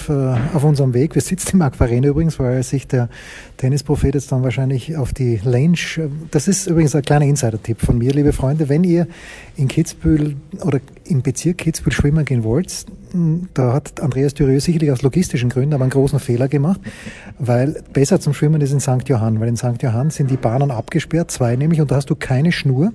auf 0.52 0.64
unserem 0.64 0.92
Weg. 0.92 1.14
Wir 1.14 1.22
sitzen 1.22 1.56
im 1.56 1.62
Aquarena 1.62 2.08
übrigens, 2.08 2.38
weil 2.38 2.62
sich 2.62 2.86
der 2.88 3.08
Tennisprophet 3.56 4.14
jetzt 4.14 4.30
dann 4.32 4.42
wahrscheinlich 4.42 4.94
auf 4.98 5.14
die 5.14 5.40
Lange. 5.44 5.78
Das 6.30 6.46
ist 6.46 6.66
übrigens 6.66 6.94
ein 6.94 7.00
kleiner 7.00 7.24
Insider-Tipp 7.24 7.80
von 7.80 7.96
mir, 7.96 8.12
liebe 8.12 8.34
Freunde. 8.34 8.68
Wenn 8.68 8.84
ihr 8.84 9.06
in 9.56 9.66
Kitzbühel 9.66 10.36
oder 10.62 10.80
im 11.04 11.22
Bezirk 11.22 11.56
Kitzbühel 11.56 11.94
schwimmen 11.94 12.26
gehen 12.26 12.44
wollt, 12.44 12.84
da 13.54 13.72
hat 13.72 13.98
Andreas 14.02 14.34
Dürieu 14.34 14.60
sicherlich 14.60 14.90
aus 14.90 15.00
logistischen 15.00 15.48
Gründen 15.48 15.72
aber 15.72 15.84
einen 15.84 15.90
großen 15.90 16.20
Fehler 16.20 16.48
gemacht, 16.48 16.82
weil 17.38 17.82
besser 17.94 18.20
zum 18.20 18.34
Schwimmen 18.34 18.60
ist 18.60 18.72
in 18.72 18.80
St. 18.80 19.08
Johann, 19.08 19.40
weil 19.40 19.48
in 19.48 19.56
St. 19.56 19.82
Johann 19.82 20.10
sind 20.10 20.30
die 20.30 20.36
Bahnen 20.36 20.70
abgesperrt, 20.70 21.30
zwei 21.30 21.56
nämlich, 21.56 21.80
und 21.80 21.90
da 21.90 21.96
hast 21.96 22.10
du 22.10 22.14
keine 22.14 22.52
Schnur 22.52 22.92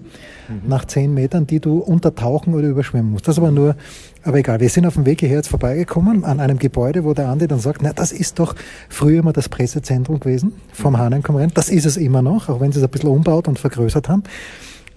mhm. 0.47 0.61
nach 0.67 0.85
zehn 0.85 1.13
Metern, 1.13 1.47
die 1.47 1.59
du 1.59 1.79
untertauchen 1.79 2.53
oder 2.53 2.67
überschwimmen 2.67 3.11
musst. 3.11 3.27
Das 3.27 3.35
ist 3.35 3.39
aber 3.39 3.51
nur, 3.51 3.75
aber 4.23 4.37
egal. 4.37 4.59
Wir 4.59 4.69
sind 4.69 4.85
auf 4.85 4.95
dem 4.95 5.05
Weg 5.05 5.19
hierher 5.19 5.37
jetzt 5.37 5.49
vorbeigekommen 5.49 6.23
an 6.23 6.39
einem 6.39 6.59
Gebäude, 6.59 7.03
wo 7.03 7.13
der 7.13 7.29
Andi 7.29 7.47
dann 7.47 7.59
sagt, 7.59 7.81
na, 7.81 7.93
das 7.93 8.11
ist 8.11 8.39
doch 8.39 8.55
früher 8.89 9.23
mal 9.23 9.33
das 9.33 9.49
Pressezentrum 9.49 10.19
gewesen 10.19 10.53
vom 10.71 10.93
mhm. 10.93 10.97
Hahnenkonkurrent. 10.97 11.57
Das 11.57 11.69
ist 11.69 11.85
es 11.85 11.97
immer 11.97 12.21
noch, 12.21 12.49
auch 12.49 12.59
wenn 12.59 12.71
sie 12.71 12.79
es 12.79 12.85
ein 12.85 12.91
bisschen 12.91 13.09
umbaut 13.09 13.47
und 13.47 13.59
vergrößert 13.59 14.09
haben. 14.09 14.23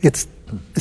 Jetzt 0.01 0.29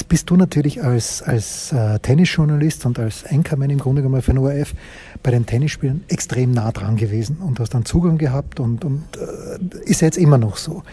bist 0.08 0.30
du 0.30 0.36
natürlich 0.36 0.84
als, 0.84 1.22
als 1.22 1.72
äh, 1.72 2.00
Tennisjournalist 2.00 2.86
und 2.86 3.00
als 3.00 3.26
Anchorman 3.26 3.70
im 3.70 3.80
Grunde 3.80 4.02
genommen 4.02 4.22
für 4.22 4.32
den 4.32 4.40
ORF 4.40 4.74
bei 5.22 5.32
den 5.32 5.46
Tennisspielen 5.46 6.04
extrem 6.08 6.52
nah 6.52 6.72
dran 6.72 6.96
gewesen 6.96 7.38
und 7.38 7.60
hast 7.60 7.74
dann 7.74 7.86
Zugang 7.86 8.18
gehabt 8.18 8.60
und, 8.60 8.86
und 8.86 9.04
äh, 9.18 9.90
ist 9.90 10.02
jetzt 10.02 10.18
immer 10.18 10.38
noch 10.38 10.58
so. 10.58 10.84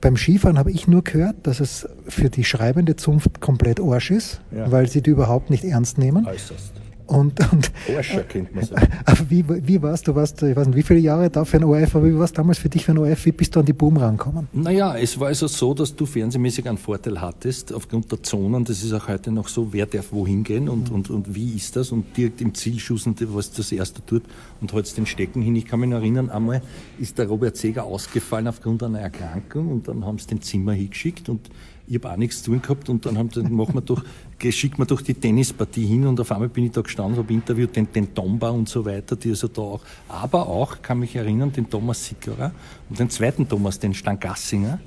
Beim 0.00 0.16
Skifahren 0.16 0.58
habe 0.58 0.70
ich 0.70 0.86
nur 0.86 1.02
gehört, 1.02 1.36
dass 1.42 1.60
es 1.60 1.88
für 2.06 2.30
die 2.30 2.44
schreibende 2.44 2.96
Zunft 2.96 3.40
komplett 3.40 3.80
Arsch 3.80 4.10
ist, 4.10 4.40
ja. 4.52 4.70
weil 4.70 4.88
sie 4.88 5.02
die 5.02 5.10
überhaupt 5.10 5.50
nicht 5.50 5.64
ernst 5.64 5.98
nehmen. 5.98 6.26
Äußerst. 6.26 6.72
Und, 7.08 7.40
und 7.52 7.72
Orscher 7.96 8.22
kennt 8.22 8.54
man 8.54 8.64
sagen. 8.64 8.86
Aber 9.06 9.30
wie, 9.30 9.42
wie 9.48 9.80
warst 9.80 10.06
du, 10.06 10.14
warst, 10.14 10.42
ich 10.42 10.54
weiß 10.54 10.66
nicht, 10.66 10.76
wie 10.76 10.82
viele 10.82 11.00
Jahre 11.00 11.30
da 11.30 11.46
für 11.46 11.56
ein 11.56 11.64
ORF, 11.64 11.96
aber 11.96 12.06
wie 12.06 12.14
war 12.14 12.24
es 12.24 12.34
damals 12.34 12.58
für 12.58 12.68
dich 12.68 12.84
für 12.84 12.92
ein 12.92 12.98
ORF? 12.98 13.24
Wie 13.24 13.32
bist 13.32 13.56
du 13.56 13.60
an 13.60 13.66
die 13.66 13.72
Boom 13.72 13.96
rangekommen? 13.96 14.46
Naja, 14.52 14.94
es 14.94 15.18
war 15.18 15.28
also 15.28 15.46
so, 15.46 15.72
dass 15.72 15.96
du 15.96 16.04
fernsehmäßig 16.04 16.68
einen 16.68 16.76
Vorteil 16.76 17.18
hattest 17.18 17.72
aufgrund 17.72 18.12
der 18.12 18.22
Zonen. 18.22 18.62
Das 18.64 18.84
ist 18.84 18.92
auch 18.92 19.08
heute 19.08 19.32
noch 19.32 19.48
so, 19.48 19.72
wer 19.72 19.86
darf 19.86 20.12
wohin 20.12 20.44
gehen 20.44 20.68
und, 20.68 20.90
mhm. 20.90 20.96
und, 20.96 21.10
und 21.10 21.34
wie 21.34 21.56
ist 21.56 21.76
das? 21.76 21.92
Und 21.92 22.14
direkt 22.14 22.42
im 22.42 22.54
Zielschuss, 22.54 23.08
was 23.20 23.52
das 23.52 23.72
erste 23.72 24.04
tut 24.04 24.24
und 24.60 24.70
holst 24.74 24.98
den 24.98 25.06
Stecken 25.06 25.40
hin. 25.40 25.56
Ich 25.56 25.64
kann 25.64 25.80
mich 25.80 25.88
noch 25.88 25.98
erinnern, 25.98 26.28
einmal 26.28 26.60
ist 26.98 27.16
der 27.16 27.26
Robert 27.26 27.56
Seger 27.56 27.84
ausgefallen 27.84 28.48
aufgrund 28.48 28.82
einer 28.82 29.00
Erkrankung 29.00 29.72
und 29.72 29.88
dann 29.88 30.04
haben 30.04 30.18
sie 30.18 30.26
den 30.26 30.42
Zimmer 30.42 30.74
hingeschickt 30.74 31.30
und 31.30 31.48
ich 31.88 31.94
habe 31.94 32.12
auch 32.12 32.16
nichts 32.16 32.42
zu 32.42 32.50
tun 32.50 32.62
gehabt 32.62 32.88
und 32.88 33.06
dann 33.06 33.16
haben 33.16 33.30
sie, 33.30 33.42
machen 33.42 33.74
wir 33.74 33.80
doch, 33.80 34.04
schickt 34.50 34.78
man 34.78 34.86
doch 34.86 35.00
die 35.00 35.14
Tennispartie 35.14 35.86
hin 35.86 36.06
und 36.06 36.20
auf 36.20 36.30
einmal 36.30 36.48
bin 36.48 36.66
ich 36.66 36.72
da 36.72 36.82
gestanden, 36.82 37.16
habe 37.16 37.32
interviewt 37.32 37.74
den, 37.74 37.90
den 37.90 38.14
Tomba 38.14 38.50
und 38.50 38.68
so 38.68 38.84
weiter, 38.84 39.16
die 39.16 39.30
also 39.30 39.48
da 39.48 39.62
auch, 39.62 39.80
aber 40.08 40.48
auch, 40.48 40.82
kann 40.82 40.98
mich 41.00 41.16
erinnern, 41.16 41.52
den 41.52 41.68
Thomas 41.68 42.04
Sickerer 42.04 42.52
und 42.90 42.98
den 42.98 43.10
zweiten 43.10 43.48
Thomas, 43.48 43.78
den 43.78 43.94
Stangassinger 43.94 44.78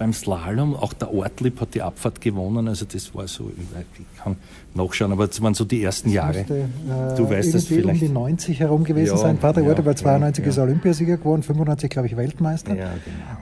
beim 0.00 0.14
Slalom. 0.14 0.74
Auch 0.74 0.94
der 0.94 1.12
Ortlieb 1.12 1.60
hat 1.60 1.74
die 1.74 1.82
Abfahrt 1.82 2.22
gewonnen. 2.22 2.68
Also 2.68 2.86
das 2.90 3.14
war 3.14 3.28
so, 3.28 3.52
ich 3.54 4.22
kann 4.22 4.36
nachschauen, 4.74 5.12
aber 5.12 5.26
das 5.26 5.42
waren 5.42 5.52
so 5.52 5.66
die 5.66 5.82
ersten 5.82 6.08
Jahre. 6.08 6.38
Müsste, 6.38 6.54
äh, 6.58 7.16
du 7.16 7.28
weißt 7.28 7.54
das 7.54 7.66
vielleicht. 7.66 8.00
um 8.02 8.08
die 8.08 8.08
90 8.08 8.60
herum 8.60 8.84
gewesen 8.84 9.14
ja, 9.14 9.18
sein. 9.18 9.38
Vater 9.38 9.60
ja, 9.60 9.84
weil 9.84 9.94
92 9.96 10.42
ja, 10.42 10.50
ist 10.50 10.56
er 10.56 10.64
Olympiasieger 10.64 11.18
geworden, 11.18 11.42
95 11.42 11.90
glaube 11.90 12.08
ich 12.08 12.16
Weltmeister. 12.16 12.74
Ja, 12.74 12.92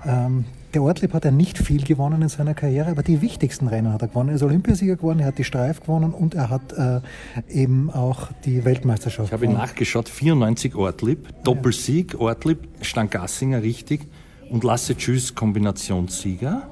genau. 0.02 0.26
Ähm, 0.26 0.44
der 0.74 0.82
Ortlieb 0.82 1.14
hat 1.14 1.24
ja 1.24 1.30
nicht 1.30 1.58
viel 1.58 1.84
gewonnen 1.84 2.22
in 2.22 2.28
seiner 2.28 2.54
Karriere, 2.54 2.90
aber 2.90 3.04
die 3.04 3.22
wichtigsten 3.22 3.68
Rennen 3.68 3.92
hat 3.92 4.02
er 4.02 4.08
gewonnen. 4.08 4.30
Er 4.30 4.34
ist 4.34 4.42
Olympiasieger 4.42 4.96
geworden, 4.96 5.20
er 5.20 5.26
hat 5.26 5.38
die 5.38 5.44
Streif 5.44 5.80
gewonnen 5.80 6.12
und 6.12 6.34
er 6.34 6.50
hat 6.50 6.72
äh, 6.72 7.00
eben 7.48 7.88
auch 7.90 8.30
die 8.44 8.64
Weltmeisterschaft 8.64 9.28
Ich 9.28 9.32
habe 9.32 9.48
nachgeschaut, 9.48 10.08
94 10.08 10.74
Ortlieb, 10.74 11.28
Doppelsieg, 11.44 12.20
Ortlieb, 12.20 12.66
Stangassinger 12.82 13.62
richtig 13.62 14.08
und 14.50 14.64
Lasse 14.64 14.96
Tschüss 14.96 15.34
Kombinationssieger. 15.34 16.68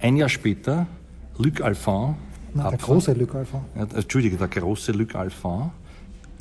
Ein 0.00 0.16
Jahr 0.16 0.28
später 0.28 0.86
Luc 1.38 1.60
Alphand. 1.60 2.16
Na, 2.54 2.70
der 2.70 2.78
große 2.78 3.12
Luc 3.12 3.34
Alphand. 3.34 3.64
Ja, 3.76 3.86
Entschuldige, 3.94 4.36
der 4.36 4.48
große 4.48 4.92
Luc 4.92 5.14
Alphand. 5.14 5.72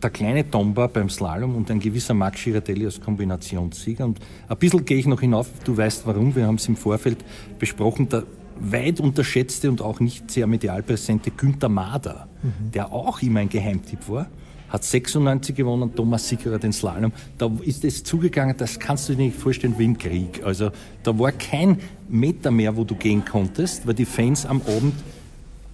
Der 0.01 0.10
kleine 0.10 0.50
Tomba 0.50 0.88
beim 0.88 1.10
Slalom 1.10 1.55
und 1.55 1.69
ein 1.69 1.79
gewisser 1.79 2.13
Max 2.13 2.43
Girardelli 2.43 2.86
als 2.86 3.01
Kombinationssieger. 3.01 4.05
Und 4.05 4.19
ein 4.48 4.58
bisschen 4.58 4.86
gehe 4.86 4.98
ich 4.98 5.05
noch 5.05 5.19
hinauf, 5.19 5.50
du 5.65 5.75
weißt 5.75 6.08
warum, 6.08 6.36
wir 6.36 6.48
haben 6.48 6.55
es 6.55 6.67
im 6.67 6.77
Vorfeld 6.77 7.17
besprochen, 7.60 8.08
der 8.08 8.24
weit 8.60 9.00
unterschätzte 9.00 9.69
und 9.69 9.81
auch 9.81 10.00
nicht 10.00 10.31
sehr 10.31 10.48
medial 10.48 10.84
präsente 10.84 11.31
Günther 11.31 11.69
Mader, 11.69 12.27
mhm. 12.41 12.72
der 12.72 12.91
auch 12.93 13.22
immer 13.22 13.41
ein 13.41 13.50
Geheimtipp 13.50 14.08
war, 14.08 14.27
hat 14.69 14.83
96 14.83 15.55
gewonnen, 15.55 15.93
Thomas 15.95 16.27
Sickerer 16.27 16.59
den 16.59 16.73
Slalom. 16.73 17.11
Da 17.38 17.51
ist 17.61 17.83
es 17.85 18.03
zugegangen, 18.03 18.55
das 18.57 18.79
kannst 18.79 19.09
du 19.09 19.15
dir 19.15 19.25
nicht 19.25 19.38
vorstellen 19.38 19.75
wie 19.77 19.85
im 19.85 19.97
Krieg. 19.97 20.43
Also 20.43 20.71
da 21.03 21.17
war 21.17 21.31
kein 21.31 21.79
Meter 22.07 22.51
mehr, 22.51 22.75
wo 22.75 22.83
du 22.83 22.95
gehen 22.95 23.23
konntest, 23.25 23.85
weil 23.88 23.93
die 23.93 24.05
Fans 24.05 24.45
am 24.45 24.61
Abend 24.61 24.93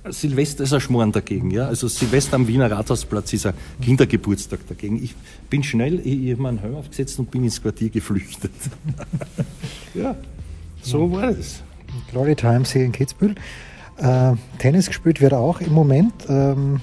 Silvester 0.09 0.63
ist 0.63 0.73
ein 0.73 0.81
Schmoren 0.81 1.11
dagegen, 1.11 1.49
ja. 1.51 1.67
Also 1.67 1.87
Silvester 1.87 2.35
am 2.35 2.47
Wiener 2.47 2.69
Rathausplatz 2.69 3.33
ist 3.33 3.47
ein 3.47 3.53
Kindergeburtstag 3.81 4.59
dagegen. 4.67 5.03
Ich 5.03 5.15
bin 5.49 5.63
schnell, 5.63 5.99
ich, 5.99 6.25
ich 6.25 6.31
habe 6.31 6.43
meinen 6.43 6.59
Helm 6.59 6.75
aufgesetzt 6.75 7.17
und 7.19 7.31
bin 7.31 7.43
ins 7.43 7.61
Quartier 7.61 7.89
geflüchtet. 7.89 8.51
ja, 9.93 10.15
so 10.81 11.11
war 11.11 11.29
es. 11.29 11.63
Glory 12.11 12.35
Times 12.35 12.71
hier 12.71 12.83
in 12.83 12.91
Kitzbühel. 12.91 13.35
Äh, 13.97 14.33
Tennis 14.59 14.87
gespielt 14.87 15.21
wird 15.21 15.33
auch 15.33 15.61
im 15.61 15.73
Moment. 15.73 16.13
Ähm, 16.27 16.81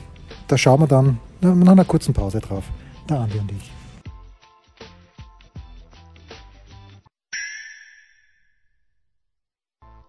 da 0.48 0.58
schauen 0.58 0.80
wir 0.80 0.86
dann 0.86 1.18
nach 1.42 1.72
einer 1.72 1.84
kurzen 1.84 2.14
Pause 2.14 2.40
drauf. 2.40 2.64
Der 3.08 3.20
Andi 3.20 3.38
und 3.38 3.52
ich. 3.52 3.72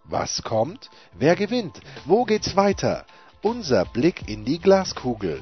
Was 0.06 0.44
kommt? 0.44 0.90
Wer 1.18 1.36
gewinnt? 1.36 1.82
Wo 2.06 2.24
geht's 2.24 2.56
weiter? 2.56 3.06
Unser 3.42 3.86
Blick 3.86 4.30
in 4.30 4.46
die 4.46 4.60
Glaskugel. 4.60 5.42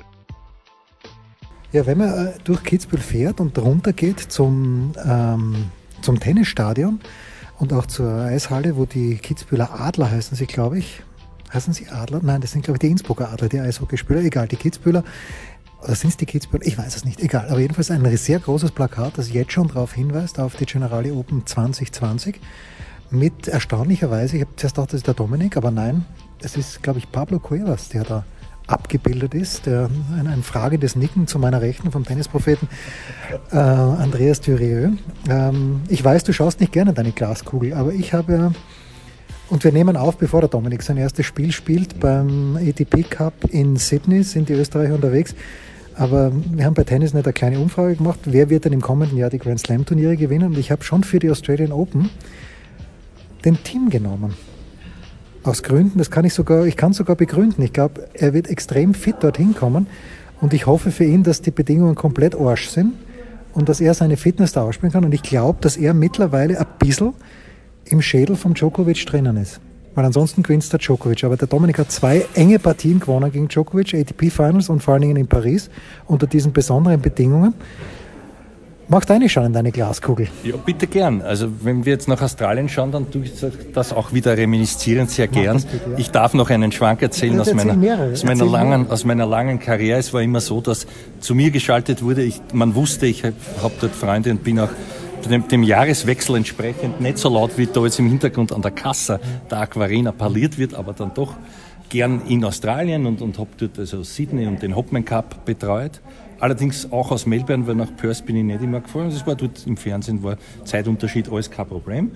Ja, 1.74 1.86
wenn 1.86 1.98
man 1.98 2.28
äh, 2.28 2.34
durch 2.44 2.64
Kitzbühel 2.64 3.02
fährt 3.02 3.40
und 3.40 3.58
runter 3.58 3.94
geht 3.94 4.20
zum, 4.20 4.94
ähm, 5.06 5.72
zum 6.02 6.20
Tennisstadion 6.20 7.00
und 7.60 7.74
auch 7.74 7.86
zur 7.86 8.24
Eishalle, 8.24 8.76
wo 8.78 8.86
die 8.86 9.18
Kitzbüheler 9.18 9.80
Adler 9.80 10.10
heißen 10.10 10.36
sie, 10.38 10.48
glaube 10.48 10.80
ich. 10.80 11.04
Heißen 11.54 11.74
sie 11.74 11.90
Adler? 11.90 12.22
Nein, 12.24 12.40
das 12.40 12.52
sind, 12.54 12.64
glaube 12.64 12.78
ich, 12.78 12.80
die 12.80 12.88
Innsbrucker 12.88 13.30
Adler, 13.32 13.50
die 13.50 13.60
Eishockeyspieler. 13.60 14.22
Egal, 14.22 14.48
die 14.48 14.56
Kitzbüheler. 14.56 15.04
Oder 15.84 15.96
sind 15.96 16.12
es 16.12 16.18
die 16.18 16.26
Kitzbüheler? 16.26 16.66
Ich 16.66 16.78
weiß 16.78 16.96
es 16.96 17.06
nicht. 17.06 17.22
Egal. 17.22 17.48
Aber 17.50 17.60
jedenfalls 17.60 17.90
ein 17.92 18.06
sehr 18.18 18.40
großes 18.40 18.72
Plakat, 18.72 19.18
das 19.18 19.32
jetzt 19.32 19.52
schon 19.52 19.68
darauf 19.68 19.94
hinweist, 19.94 20.40
auf 20.40 20.56
die 20.56 20.66
Generali 20.66 21.12
Open 21.12 21.46
2020 21.46 22.40
mit 23.10 23.48
erstaunlicherweise, 23.48 24.38
ich 24.38 24.44
habe 24.44 24.56
zuerst 24.56 24.76
gedacht, 24.76 24.94
das 24.94 25.00
ist 25.00 25.08
der 25.08 25.14
Dominik, 25.14 25.58
aber 25.58 25.70
nein, 25.70 26.06
es 26.42 26.56
ist, 26.56 26.82
glaube 26.82 27.00
ich, 27.00 27.12
Pablo 27.12 27.40
Cuevas, 27.40 27.90
der 27.90 28.04
da 28.04 28.26
abgebildet 28.68 29.34
ist, 29.34 29.66
der 29.66 29.90
ein, 30.18 30.28
ein 30.28 30.44
fragendes 30.44 30.96
Nicken 30.96 31.28
zu 31.28 31.40
meiner 31.40 31.62
Rechten 31.62 31.92
vom 31.92 32.06
Tennispropheten 32.06 32.70
äh, 33.52 33.58
Andreas 33.58 34.40
Thurieux. 34.40 34.92
Ähm, 35.30 35.82
ich 35.90 36.04
weiß, 36.04 36.24
du 36.24 36.32
schaust 36.32 36.62
nicht 36.62 36.72
gerne 36.72 36.94
deine 36.94 37.12
Glaskugel, 37.12 37.74
aber 37.74 37.92
ich 37.92 38.14
habe 38.14 38.54
und 39.50 39.66
wir 39.66 39.74
nehmen 39.74 39.98
auf, 39.98 40.18
bevor 40.18 40.40
der 40.40 40.50
Dominik 40.50 40.82
sein 40.82 40.96
erstes 40.96 41.26
Spiel 41.26 41.52
spielt 41.52 42.00
beim 42.00 42.56
ATP 42.56 43.04
Cup 43.10 43.34
in 43.50 43.76
Sydney, 43.76 44.24
sind 44.24 44.48
die 44.48 44.54
Österreicher 44.54 44.96
unterwegs. 44.96 45.36
Aber 46.01 46.31
wir 46.34 46.65
haben 46.65 46.74
bei 46.74 46.84
Tennis 46.84 47.13
nicht 47.13 47.27
eine 47.27 47.34
kleine 47.34 47.60
Umfrage 47.60 47.96
gemacht, 47.96 48.22
wer 48.25 48.50
wird 48.50 48.65
denn 48.65 48.74
im 48.74 48.81
kommenden 48.81 49.20
Jahr 49.20 49.29
die 49.29 49.38
Grand 49.38 49.60
Slam 49.60 49.86
Turniere 49.86 50.17
gewinnen. 50.17 50.48
Und 50.48 50.58
ich 50.58 50.72
habe 50.72 50.84
schon 50.84 51.03
für 51.03 51.20
die 51.20 51.29
Australian 51.29 51.72
Open 51.72 52.10
den 53.46 53.62
Team 53.62 53.91
genommen. 53.91 54.34
Aus 55.43 55.62
Gründen, 55.62 56.00
das 56.00 56.10
kann 56.10 56.25
ich 56.25 56.34
sogar, 56.34 56.65
ich 56.65 56.75
kann 56.75 56.93
sogar 56.93 57.15
begründen. 57.15 57.62
Ich 57.62 57.72
glaube, 57.72 58.10
er 58.15 58.34
wird 58.34 58.50
extrem 58.50 58.96
fit 58.96 59.17
dorthin 59.20 59.53
kommen 59.53 59.86
und 60.41 60.55
ich 60.55 60.65
hoffe 60.65 60.89
für 60.89 61.03
ihn, 61.03 61.22
dass 61.22 61.43
die 61.43 61.51
Bedingungen 61.51 61.93
komplett 61.93 62.34
Arsch 62.34 62.70
sind 62.70 62.93
und 63.53 63.70
dass 63.70 63.79
er 63.79 63.93
seine 63.93 64.17
Fitness 64.17 64.53
da 64.53 64.63
ausspielen 64.63 64.91
kann. 64.91 65.05
Und 65.05 65.13
ich 65.13 65.22
glaube, 65.22 65.60
dass 65.62 65.77
er 65.77 65.93
mittlerweile 65.93 66.60
ein 66.60 66.65
bisschen 66.79 67.13
im 67.86 68.01
Schädel 68.01 68.38
von 68.38 68.55
Djokovic 68.55 69.05
drinnen 69.05 69.38
ist. 69.38 69.62
Weil 69.94 70.06
ansonsten 70.06 70.44
gewinnt 70.44 70.72
der 70.72 70.80
Djokovic. 70.80 71.24
Aber 71.24 71.38
der 71.38 71.48
Dominik 71.48 71.80
hat 71.80 71.92
zwei 71.92 72.26
enge 72.34 72.60
Partien 72.60 73.00
gewonnen 73.00 73.32
gegen 73.32 73.48
Djokovic, 73.48 73.94
ATP 73.94 74.30
Finals 74.30 74.70
und 74.70 74.82
vor 74.82 74.94
allen 74.94 75.02
Dingen 75.02 75.18
in 75.18 75.28
Paris 75.28 75.70
unter 76.08 76.28
diesen 76.28 76.54
besonderen 76.54 77.02
Bedingungen. 77.02 77.54
Du 78.92 78.98
reinschauen 78.98 79.48
in 79.48 79.54
deine 79.54 79.72
Glaskugel? 79.72 80.28
Ja, 80.44 80.58
bitte 80.58 80.86
gern. 80.86 81.22
Also 81.22 81.48
wenn 81.62 81.86
wir 81.86 81.94
jetzt 81.94 82.10
nach 82.10 82.22
Australien 82.22 82.68
schauen, 82.68 82.92
dann 82.92 83.10
tue 83.10 83.24
ich 83.24 83.32
das 83.74 83.94
auch 83.94 84.12
wieder 84.12 84.36
reminiszieren 84.36 85.08
sehr 85.08 85.30
gern. 85.30 85.58
Bitte, 85.58 85.92
ja. 85.92 85.98
Ich 85.98 86.12
darf 86.12 86.34
noch 86.34 86.50
einen 86.50 86.74
Schwank 86.74 87.02
erzählen 87.02 87.40
aus 87.40 87.54
meiner, 87.54 87.74
aus, 88.12 88.26
meiner 88.26 88.46
langen, 88.46 88.92
aus 88.92 89.06
meiner 89.06 89.26
langen 89.26 89.60
Karriere. 89.60 89.98
Es 89.98 90.14
war 90.14 90.22
immer 90.22 90.42
so, 90.42 90.60
dass 90.60 90.88
zu 91.22 91.36
mir 91.36 91.52
geschaltet 91.52 92.04
wurde. 92.04 92.22
Ich, 92.24 92.42
man 92.52 92.76
wusste, 92.76 93.06
ich 93.06 93.24
habe 93.24 93.34
dort 93.80 93.96
Freunde 93.96 94.32
und 94.32 94.44
bin 94.44 94.60
auch 94.60 94.70
dem, 95.30 95.48
dem, 95.48 95.63
Jahreswechsel 95.63 96.36
entsprechend 96.36 97.01
nicht 97.01 97.18
so 97.18 97.30
laut, 97.30 97.58
wie 97.58 97.68
da 97.68 97.84
jetzt 97.84 98.00
im 98.00 98.08
Hintergrund 98.08 98.51
an 98.51 98.62
der 98.62 98.72
Kasse 98.72 99.20
der 99.50 99.60
Aquarena 99.60 100.12
parliert 100.12 100.58
wird, 100.58 100.74
aber 100.74 100.94
dann 100.94 101.13
doch 101.13 101.36
gern 101.90 102.22
in 102.28 102.44
Australien 102.44 103.06
und, 103.06 103.22
und 103.22 103.38
habe 103.38 103.50
dort 103.58 103.78
also 103.78 104.04
Sydney 104.04 104.48
und 104.48 104.62
den 104.62 104.75
Hopman 104.75 105.06
Cup 105.06 105.46
betreut. 105.46 106.01
Allerdings 106.40 106.92
auch 106.92 107.12
aus 107.12 107.25
Melbourne, 107.28 107.68
weil 107.68 107.75
nach 107.75 107.96
Perth 107.96 108.25
bin 108.25 108.36
ich 108.36 108.44
nicht 108.44 108.63
immer 108.63 108.80
gefahren. 108.80 109.12
Das 109.12 109.28
war 109.28 109.36
dort 109.36 109.68
im 109.68 109.78
Fernsehen, 109.78 110.24
war 110.24 110.38
Zeitunterschied, 110.63 111.30
alles 111.32 111.51
kein 111.51 111.68
Problem. 111.68 112.12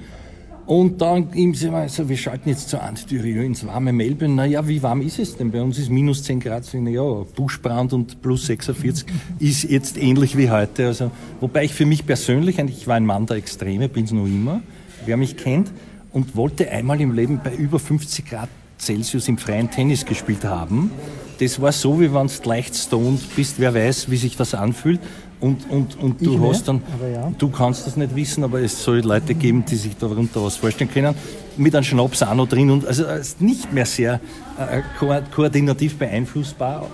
Und 0.66 1.00
dann 1.00 1.32
ihm 1.34 1.54
so, 1.54 1.72
wir 1.72 2.18
schalten 2.18 2.50
jetzt 2.50 2.70
zu 2.70 2.82
Antithürio 2.82 3.44
ins 3.44 3.66
warme 3.68 3.94
Melbourne. 3.94 4.34
Naja, 4.34 4.68
wie 4.68 4.82
warm 4.82 5.02
ist 5.02 5.20
es 5.20 5.38
denn? 5.38 5.52
Bei 5.52 5.62
uns 5.62 5.78
ist 5.78 5.92
minus 5.92 6.24
10 6.24 6.40
Grad. 6.40 6.64
Naja, 6.74 7.04
Buschbrand 7.36 7.94
und 7.94 8.22
plus 8.22 8.48
46 8.48 9.06
ist 9.40 9.64
jetzt 9.64 9.98
ähnlich 9.98 10.36
wie 10.38 10.50
heute. 10.50 10.88
Also, 10.88 11.12
wobei 11.40 11.66
ich 11.66 11.74
für 11.74 11.86
mich 11.86 12.08
persönlich, 12.08 12.58
ich 12.58 12.88
war 12.88 12.96
ein 12.96 13.06
Mann 13.06 13.28
der 13.28 13.38
Extreme, 13.38 13.90
bin 13.90 14.06
es 14.06 14.12
noch 14.12 14.26
immer, 14.26 14.62
wer 15.06 15.18
mich 15.18 15.38
kennt, 15.38 15.72
und 16.12 16.36
wollte 16.36 16.72
einmal 16.72 17.00
im 17.00 17.14
Leben 17.14 17.42
bei 17.44 17.54
über 17.54 17.78
50 17.78 18.26
Grad 18.26 18.50
Celsius 18.80 19.28
im 19.28 19.38
freien 19.38 19.70
Tennis 19.70 20.04
gespielt 20.04 20.44
haben 20.46 20.90
das 21.40 21.62
war 21.62 21.72
so, 21.72 22.00
wie 22.00 22.14
wenn 22.14 22.28
du 22.28 22.50
leicht 22.50 22.76
stoned 22.76 23.36
bist, 23.36 23.60
wer 23.60 23.74
weiß, 23.74 24.10
wie 24.10 24.18
sich 24.18 24.38
das 24.38 24.54
anfühlt. 24.54 25.00
Und, 25.40 25.70
und, 25.70 26.02
und 26.02 26.26
du 26.26 26.36
ich 26.36 26.42
hast 26.42 26.68
dann, 26.68 26.82
ja. 27.14 27.32
du 27.38 27.50
kannst 27.50 27.86
das 27.86 27.98
nicht 27.98 28.16
wissen, 28.16 28.44
aber 28.44 28.62
es 28.62 28.84
soll 28.84 29.00
Leute 29.00 29.36
geben, 29.36 29.66
die 29.66 29.76
sich 29.76 29.96
darunter 29.98 30.44
was 30.44 30.56
vorstellen 30.56 30.90
können, 30.90 31.14
mit 31.58 31.76
einem 31.76 31.84
Schnaps 31.84 32.24
auch 32.24 32.34
noch 32.34 32.48
drin 32.48 32.72
und 32.72 32.86
also 32.86 33.06
ist 33.06 33.42
nicht 33.42 33.72
mehr 33.72 33.86
sehr 33.86 34.20
äh, 34.58 34.82
ko 34.98 35.14
koordinativ 35.34 35.98
beeinflussbar. 35.98 36.88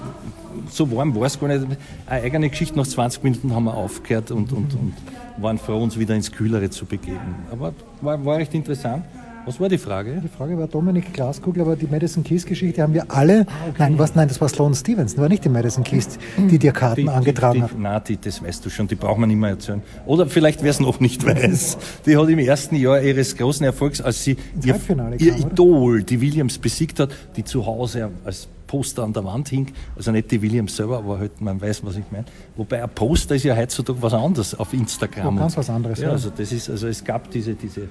So 0.70 0.92
warm 0.92 1.16
war 1.16 1.28
es 1.28 1.40
gar 1.40 1.48
nicht. 1.48 1.66
Eine 2.08 2.24
eigene 2.24 2.50
Geschichte, 2.50 2.78
nach 2.78 2.88
20 2.88 3.24
Minuten 3.24 3.54
haben 3.54 3.66
wir 3.66 3.76
aufgehört 3.76 4.32
und, 4.32 4.52
und, 4.52 4.74
und 4.74 4.94
waren 5.38 5.58
froh, 5.58 5.78
uns 5.78 5.98
wieder 5.98 6.16
ins 6.16 6.32
Kühlere 6.32 6.70
zu 6.70 6.86
begeben. 6.86 7.36
Aber 7.52 7.74
war, 8.02 8.24
war 8.26 8.38
recht 8.38 8.54
interessant. 8.54 9.06
Was 9.46 9.60
war 9.60 9.70
die 9.70 9.80
Frage? 9.80 10.22
Die 10.24 10.28
Frage 10.28 10.58
war 10.58 10.68
Dominik 10.68 11.14
Glaskugel, 11.14 11.64
aber 11.64 11.76
die 11.76 11.88
Madison 11.88 12.24
Keys 12.24 12.46
Geschichte 12.46 12.84
haben 12.84 12.94
wir 12.94 13.06
alle. 13.10 13.48
Ah, 13.48 13.70
okay. 13.70 13.76
Nein, 13.80 14.00
was, 14.00 14.14
nein, 14.14 14.28
das 14.28 14.40
war 14.40 14.48
Sloan 14.48 14.76
Stevens, 14.76 15.14
das 15.14 15.22
war 15.22 15.30
nicht 15.30 15.44
die 15.44 15.50
Madison 15.50 15.84
Keys, 15.84 16.20
die 16.38 16.60
dir 16.60 16.72
Karten 16.72 17.02
die, 17.02 17.10
angetragen 17.10 17.56
die, 17.56 17.64
hat. 17.64 17.78
Nein, 17.78 18.02
die, 18.08 18.18
das 18.22 18.44
weißt 18.44 18.64
du 18.64 18.70
schon, 18.70 18.88
die 18.88 18.96
braucht 18.96 19.18
man 19.18 19.30
nicht 19.30 19.40
mehr 19.40 19.50
erzählen. 19.50 19.82
Oder 20.06 20.28
vielleicht, 20.28 20.62
wer 20.62 20.70
es 20.70 20.80
noch 20.80 21.00
nicht 21.00 21.26
weiß, 21.26 21.78
die 22.06 22.18
hat 22.18 22.30
im 22.30 22.40
ersten 22.40 22.76
Jahr 22.76 23.02
ihres 23.02 23.36
großen 23.36 23.66
Erfolgs, 23.66 24.00
als 24.00 24.24
sie 24.24 24.38
ihr, 24.64 24.80
ihr 25.18 25.38
Idol, 25.38 26.04
die 26.04 26.22
Williams, 26.22 26.60
besiegt 26.60 27.00
hat, 27.00 27.10
die 27.36 27.44
zu 27.44 27.66
Hause 27.66 28.12
als 28.24 28.48
Poster 28.68 29.04
an 29.04 29.12
der 29.12 29.26
Wand 29.26 29.50
hing. 29.50 29.68
Also 29.96 30.12
nicht 30.12 30.30
die 30.32 30.42
Williams 30.42 30.76
selber, 30.76 31.00
aber 31.00 31.18
halt, 31.18 31.42
man 31.42 31.60
weiß, 31.60 31.84
was 31.84 31.98
ich 31.98 32.06
meine. 32.12 32.26
Wobei 32.56 32.84
ein 32.84 32.90
Poster 32.90 33.36
ist 33.36 33.44
ja 33.44 33.56
heutzutage 33.56 34.02
was 34.02 34.14
anderes 34.14 34.58
auf 34.58 34.72
Instagram. 34.74 35.36
Ja, 35.36 35.42
ganz 35.42 35.58
was 35.58 35.70
anderes. 35.70 36.00
Ja, 36.00 36.06
ja, 36.06 36.12
also 36.12 36.30
das 36.30 36.52
ist, 36.52 36.70
also 36.70 36.88
es 36.88 37.04
gab 37.04 37.30
diese, 37.32 37.56
diese 37.56 37.90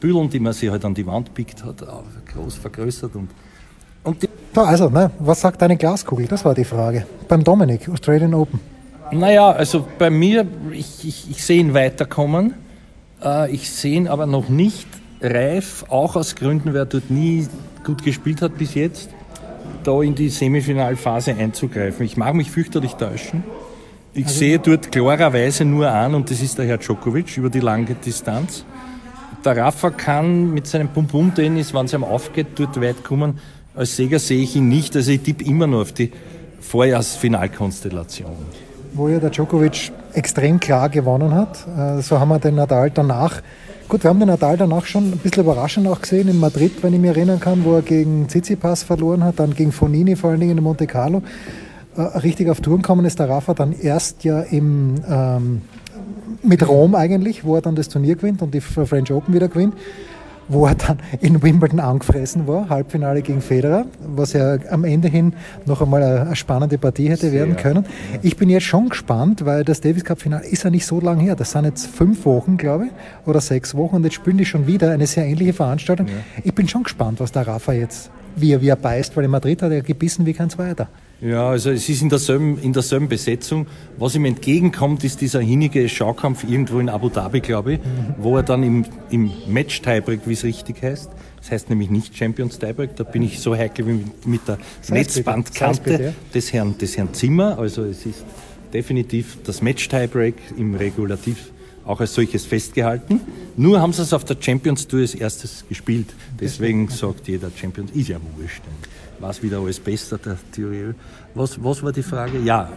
Büdeln, 0.00 0.30
die 0.30 0.40
man 0.40 0.52
sich 0.52 0.70
halt 0.70 0.84
an 0.84 0.94
die 0.94 1.06
Wand 1.06 1.34
pickt 1.34 1.64
hat, 1.64 1.84
groß 2.32 2.54
vergrößert. 2.56 3.14
Und, 3.16 3.30
und 4.04 4.28
da, 4.52 4.64
also, 4.64 4.88
ne, 4.88 5.10
was 5.18 5.40
sagt 5.40 5.60
deine 5.62 5.76
Glaskugel? 5.76 6.26
Das 6.26 6.44
war 6.44 6.54
die 6.54 6.64
Frage. 6.64 7.06
Beim 7.28 7.44
Dominik, 7.44 7.88
Australian 7.88 8.34
Open. 8.34 8.60
Naja, 9.12 9.50
also 9.50 9.86
bei 9.98 10.10
mir, 10.10 10.46
ich, 10.72 11.06
ich, 11.06 11.30
ich 11.30 11.44
sehe 11.44 11.60
ihn 11.60 11.74
weiterkommen. 11.74 12.54
Äh, 13.22 13.52
ich 13.52 13.70
sehe 13.70 13.96
ihn 13.96 14.08
aber 14.08 14.26
noch 14.26 14.48
nicht 14.48 14.86
reif, 15.20 15.84
auch 15.88 16.16
aus 16.16 16.36
Gründen, 16.36 16.74
wer 16.74 16.84
dort 16.84 17.10
nie 17.10 17.46
gut 17.84 18.04
gespielt 18.04 18.42
hat 18.42 18.58
bis 18.58 18.74
jetzt, 18.74 19.10
da 19.82 20.00
in 20.02 20.14
die 20.14 20.28
Semifinalphase 20.28 21.34
einzugreifen. 21.34 22.04
Ich 22.04 22.16
mag 22.16 22.34
mich 22.34 22.50
fürchterlich 22.50 22.94
täuschen. 22.94 23.42
Ich 24.14 24.26
also, 24.26 24.38
sehe 24.38 24.58
dort 24.58 24.92
klarerweise 24.92 25.64
nur 25.64 25.90
an, 25.90 26.14
und 26.14 26.30
das 26.30 26.40
ist 26.40 26.58
der 26.58 26.66
Herr 26.66 26.78
Djokovic 26.78 27.36
über 27.36 27.50
die 27.50 27.60
lange 27.60 27.94
Distanz 27.94 28.64
der 29.44 29.56
Rafa 29.56 29.90
kann 29.90 30.52
mit 30.52 30.66
seinem 30.66 30.88
Pum-Pum-Tennis, 30.88 31.74
wenn 31.74 31.86
es 31.86 31.92
ihm 31.92 32.04
aufgeht, 32.04 32.48
dort 32.56 32.80
weit 32.80 33.04
kommen. 33.04 33.38
Als 33.74 33.96
Sieger 33.96 34.18
sehe 34.18 34.42
ich 34.42 34.56
ihn 34.56 34.68
nicht. 34.68 34.96
Also 34.96 35.10
ich 35.10 35.20
tippe 35.20 35.44
immer 35.44 35.66
nur 35.66 35.82
auf 35.82 35.92
die 35.92 36.12
Vorjahrsfinalkonstellation. 36.60 38.36
Wo 38.94 39.08
ja 39.08 39.18
der 39.18 39.30
Djokovic 39.30 39.92
extrem 40.14 40.58
klar 40.58 40.88
gewonnen 40.88 41.34
hat. 41.34 41.66
Äh, 41.76 42.02
so 42.02 42.18
haben 42.18 42.28
wir 42.28 42.38
den 42.38 42.56
Nadal 42.56 42.90
danach 42.90 43.42
Gut, 43.88 44.04
wir 44.04 44.10
haben 44.10 44.18
den 44.18 44.28
Nadal 44.28 44.58
danach 44.58 44.84
schon 44.84 45.12
ein 45.12 45.16
bisschen 45.16 45.44
überraschend 45.44 45.88
auch 45.88 46.02
gesehen 46.02 46.28
in 46.28 46.38
Madrid, 46.38 46.82
wenn 46.82 46.92
ich 46.92 47.00
mich 47.00 47.08
erinnern 47.08 47.40
kann, 47.40 47.64
wo 47.64 47.76
er 47.76 47.80
gegen 47.80 48.28
Tsitsipas 48.28 48.82
verloren 48.82 49.24
hat, 49.24 49.40
dann 49.40 49.54
gegen 49.54 49.72
Fonini 49.72 50.14
vor 50.14 50.28
allen 50.28 50.40
Dingen 50.40 50.58
in 50.58 50.62
Monte 50.62 50.86
Carlo. 50.86 51.22
Äh, 51.96 52.02
richtig 52.02 52.50
auf 52.50 52.60
Touren 52.60 52.82
gekommen 52.82 53.06
ist 53.06 53.18
der 53.18 53.30
Rafa 53.30 53.54
dann 53.54 53.72
erst 53.72 54.24
ja 54.24 54.42
im 54.42 54.96
ähm, 55.08 55.62
mit 56.42 56.66
Rom 56.66 56.94
eigentlich, 56.94 57.44
wo 57.44 57.56
er 57.56 57.62
dann 57.62 57.74
das 57.74 57.88
Turnier 57.88 58.16
gewinnt 58.16 58.42
und 58.42 58.54
die 58.54 58.60
French 58.60 59.12
Open 59.12 59.34
wieder 59.34 59.48
gewinnt, 59.48 59.74
wo 60.48 60.66
er 60.66 60.74
dann 60.74 60.98
in 61.20 61.42
Wimbledon 61.42 61.80
angefressen 61.80 62.46
war, 62.46 62.68
Halbfinale 62.68 63.22
gegen 63.22 63.40
Federer, 63.40 63.86
was 64.06 64.32
ja 64.32 64.56
am 64.70 64.84
Ende 64.84 65.08
hin 65.08 65.34
noch 65.66 65.82
einmal 65.82 66.02
eine, 66.02 66.36
spannende 66.36 66.78
Partie 66.78 67.08
hätte 67.08 67.32
werden 67.32 67.56
können. 67.56 67.84
Ich 68.22 68.36
bin 68.36 68.48
jetzt 68.48 68.64
schon 68.64 68.88
gespannt, 68.88 69.44
weil 69.44 69.64
das 69.64 69.80
Davis 69.80 70.04
Cup 70.04 70.20
Finale 70.20 70.46
ist 70.46 70.64
ja 70.64 70.70
nicht 70.70 70.86
so 70.86 71.00
lange 71.00 71.22
her. 71.22 71.36
Das 71.36 71.52
sind 71.52 71.64
jetzt 71.64 71.86
fünf 71.86 72.24
Wochen, 72.24 72.56
glaube 72.56 72.86
ich, 72.86 72.92
oder 73.26 73.40
sechs 73.40 73.74
Wochen 73.74 73.96
und 73.96 74.04
jetzt 74.04 74.14
spielen 74.14 74.38
die 74.38 74.46
schon 74.46 74.66
wieder 74.66 74.90
eine 74.90 75.06
sehr 75.06 75.26
ähnliche 75.26 75.52
Veranstaltung. 75.52 76.08
Ich 76.44 76.54
bin 76.54 76.68
schon 76.68 76.84
gespannt, 76.84 77.20
was 77.20 77.32
der 77.32 77.46
Rafa 77.46 77.72
jetzt 77.72 78.10
wie 78.40 78.52
er, 78.52 78.60
wie 78.60 78.68
er 78.68 78.76
beißt, 78.76 79.16
weil 79.16 79.24
in 79.24 79.30
Madrid 79.30 79.62
hat 79.62 79.72
er 79.72 79.82
gebissen 79.82 80.26
wie 80.26 80.32
kein 80.32 80.50
Zweiter. 80.50 80.88
Ja, 81.20 81.48
also 81.48 81.70
es 81.70 81.88
ist 81.88 82.00
in 82.00 82.08
derselben, 82.08 82.58
in 82.62 82.72
derselben 82.72 83.08
Besetzung. 83.08 83.66
Was 83.96 84.14
ihm 84.14 84.24
entgegenkommt, 84.24 85.02
ist 85.02 85.20
dieser 85.20 85.40
hinnige 85.40 85.88
Schaukampf 85.88 86.44
irgendwo 86.44 86.78
in 86.78 86.88
Abu 86.88 87.08
Dhabi, 87.08 87.40
glaube 87.40 87.74
ich, 87.74 87.78
mhm. 87.80 88.14
wo 88.18 88.36
er 88.36 88.44
dann 88.44 88.62
im, 88.62 88.84
im 89.10 89.32
Match-Tiebreak, 89.48 90.20
wie 90.26 90.34
es 90.34 90.44
richtig 90.44 90.80
heißt, 90.80 91.10
das 91.38 91.50
heißt 91.50 91.70
nämlich 91.70 91.90
nicht 91.90 92.16
Champions 92.16 92.58
Tiebreak, 92.58 92.94
da 92.96 93.04
bin 93.04 93.22
ich 93.22 93.40
so 93.40 93.56
heikel 93.56 93.86
wie 93.86 93.92
mit, 93.92 94.26
mit 94.26 94.40
der 94.48 94.58
Netzbandkante 94.88 96.14
des 96.32 96.52
Herrn, 96.52 96.78
des 96.78 96.96
Herrn 96.96 97.12
Zimmer. 97.14 97.58
Also 97.58 97.84
es 97.84 98.06
ist 98.06 98.24
definitiv 98.72 99.38
das 99.44 99.60
Match-Tiebreak 99.60 100.36
im 100.56 100.76
Regulativ 100.76 101.50
auch 101.84 102.00
als 102.00 102.14
solches 102.14 102.44
festgehalten. 102.44 103.20
Nur 103.56 103.80
haben 103.80 103.92
sie 103.92 104.02
es 104.02 104.12
auf 104.12 104.24
der 104.24 104.36
Champions 104.38 104.86
Tour 104.86 105.00
als 105.00 105.14
erstes 105.14 105.64
gespielt. 105.68 106.08
Deswegen 106.38 106.88
sagt 106.88 107.26
jeder 107.26 107.50
Champions, 107.56 107.90
ist 107.92 108.08
ja 108.08 108.18
wurscht 108.36 108.62
was 109.20 109.42
wieder 109.42 109.58
alles 109.58 109.80
besser, 109.80 110.18
der 110.18 110.36
Theorie. 110.52 110.94
Was, 111.34 111.62
was 111.62 111.82
war 111.82 111.92
die 111.92 112.02
Frage? 112.02 112.38
Ja, 112.44 112.68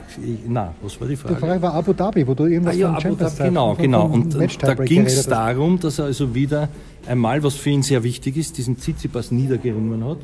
na, 0.48 0.74
was 0.82 1.00
war 1.00 1.08
die 1.08 1.16
Frage? 1.16 1.36
Die 1.36 1.40
Frage 1.40 1.62
war 1.62 1.74
Abu 1.74 1.94
Dhabi, 1.94 2.28
wo 2.28 2.34
du 2.34 2.46
irgendwas 2.46 2.76
ah, 2.76 2.78
ja, 2.78 2.94
Abu 2.94 3.16
Dhabi, 3.16 3.44
Genau, 3.44 3.76
genau. 3.76 4.06
Und, 4.06 4.36
und 4.36 4.64
da 4.64 4.74
ging 4.74 5.06
es 5.06 5.26
darum, 5.26 5.80
dass 5.80 6.00
er 6.00 6.06
also 6.06 6.34
wieder 6.36 6.70
einmal, 7.08 7.44
was 7.44 7.56
für 7.56 7.70
ihn 7.70 7.84
sehr 7.84 8.04
wichtig 8.04 8.38
ist, 8.38 8.58
diesen 8.58 8.78
Tsitsipas 8.78 9.32
niedergerungen 9.32 10.04
hat. 10.06 10.18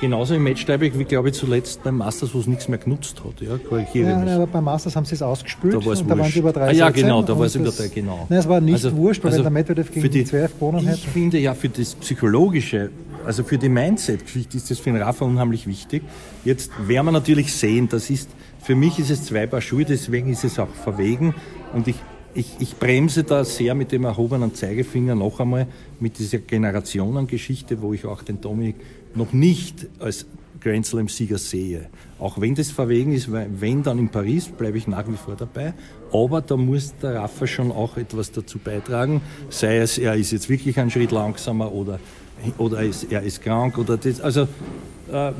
Genauso 0.00 0.34
im 0.34 0.44
Matchtiebreak 0.44 0.98
wie, 0.98 1.04
glaube 1.04 1.28
ich, 1.28 1.34
zuletzt 1.34 1.82
beim 1.82 1.98
Masters, 1.98 2.34
wo 2.34 2.40
es 2.40 2.46
nichts 2.46 2.68
mehr 2.68 2.78
genutzt 2.78 3.22
hat. 3.22 3.40
Ja, 3.40 3.58
korrigiere 3.58 4.10
ja, 4.10 4.18
nein, 4.18 4.28
aber 4.28 4.46
beim 4.46 4.64
Masters 4.64 4.96
haben 4.96 5.04
sie 5.04 5.14
es 5.14 5.22
ausgespült 5.22 5.74
da, 5.74 5.78
und 5.78 6.10
da 6.10 6.18
waren 6.18 6.30
sie 6.30 6.38
über 6.38 6.52
drei 6.52 6.68
ah, 6.68 6.72
Ja, 6.72 6.90
genau, 6.90 7.22
da 7.22 7.38
war 7.38 7.46
es 7.46 7.54
über 7.54 7.70
drei, 7.70 7.88
genau. 7.88 8.26
Nein, 8.28 8.38
es 8.38 8.48
war 8.48 8.60
nicht 8.60 8.74
also, 8.74 8.96
wurscht, 8.96 9.22
weil 9.22 9.32
also 9.32 9.42
der 9.42 9.50
Medvedev 9.50 9.92
gegen 9.92 10.10
die, 10.10 10.24
12 10.24 10.54
gewonnen 10.54 10.86
hätte. 10.86 10.98
Ich 10.98 11.08
finde 11.08 11.38
ja 11.38 11.54
für 11.54 11.68
das 11.68 11.94
Psychologische 11.96 12.90
also 13.24 13.44
für 13.44 13.58
die 13.58 13.68
Mindset-Geschichte 13.68 14.56
ist 14.56 14.70
das 14.70 14.78
für 14.78 14.90
den 14.90 15.02
Rafa 15.02 15.24
unheimlich 15.24 15.66
wichtig. 15.66 16.02
Jetzt 16.44 16.70
werden 16.86 17.06
wir 17.06 17.12
natürlich 17.12 17.52
sehen, 17.52 17.88
das 17.88 18.10
ist, 18.10 18.30
für 18.62 18.74
mich 18.74 18.98
ist 18.98 19.10
es 19.10 19.24
zwei 19.24 19.46
Paar 19.46 19.60
Schuhe, 19.60 19.84
deswegen 19.84 20.30
ist 20.30 20.44
es 20.44 20.58
auch 20.58 20.68
verwegen 20.68 21.34
und 21.74 21.88
ich, 21.88 21.96
ich, 22.34 22.56
ich 22.60 22.76
bremse 22.76 23.24
da 23.24 23.44
sehr 23.44 23.74
mit 23.74 23.92
dem 23.92 24.04
erhobenen 24.04 24.54
Zeigefinger 24.54 25.14
noch 25.14 25.40
einmal 25.40 25.66
mit 25.98 26.18
dieser 26.18 26.38
Generationengeschichte, 26.38 27.82
wo 27.82 27.92
ich 27.92 28.06
auch 28.06 28.22
den 28.22 28.40
Dominik 28.40 28.76
noch 29.14 29.32
nicht 29.32 29.86
als 29.98 30.26
Grand 30.60 30.86
Slam-Sieger 30.86 31.38
sehe. 31.38 31.86
Auch 32.18 32.40
wenn 32.40 32.54
das 32.54 32.70
verwegen 32.70 33.12
ist, 33.12 33.30
wenn 33.32 33.82
dann 33.82 33.98
in 33.98 34.10
Paris, 34.10 34.48
bleibe 34.48 34.76
ich 34.76 34.86
nach 34.86 35.08
wie 35.08 35.16
vor 35.16 35.34
dabei. 35.36 35.72
Aber 36.12 36.42
da 36.42 36.56
muss 36.56 36.94
der 37.00 37.14
Rafa 37.14 37.46
schon 37.46 37.72
auch 37.72 37.96
etwas 37.96 38.30
dazu 38.30 38.58
beitragen, 38.58 39.22
sei 39.48 39.78
es, 39.78 39.96
er 39.96 40.16
ist 40.16 40.32
jetzt 40.32 40.48
wirklich 40.48 40.78
einen 40.78 40.90
Schritt 40.90 41.12
langsamer 41.12 41.72
oder 41.72 41.98
oder 42.58 42.82
ist, 42.82 43.12
er 43.12 43.22
ist 43.22 43.42
krank 43.42 43.76
oder 43.78 43.96
das. 43.96 44.20
Also 44.20 44.48
äh, 45.12 45.32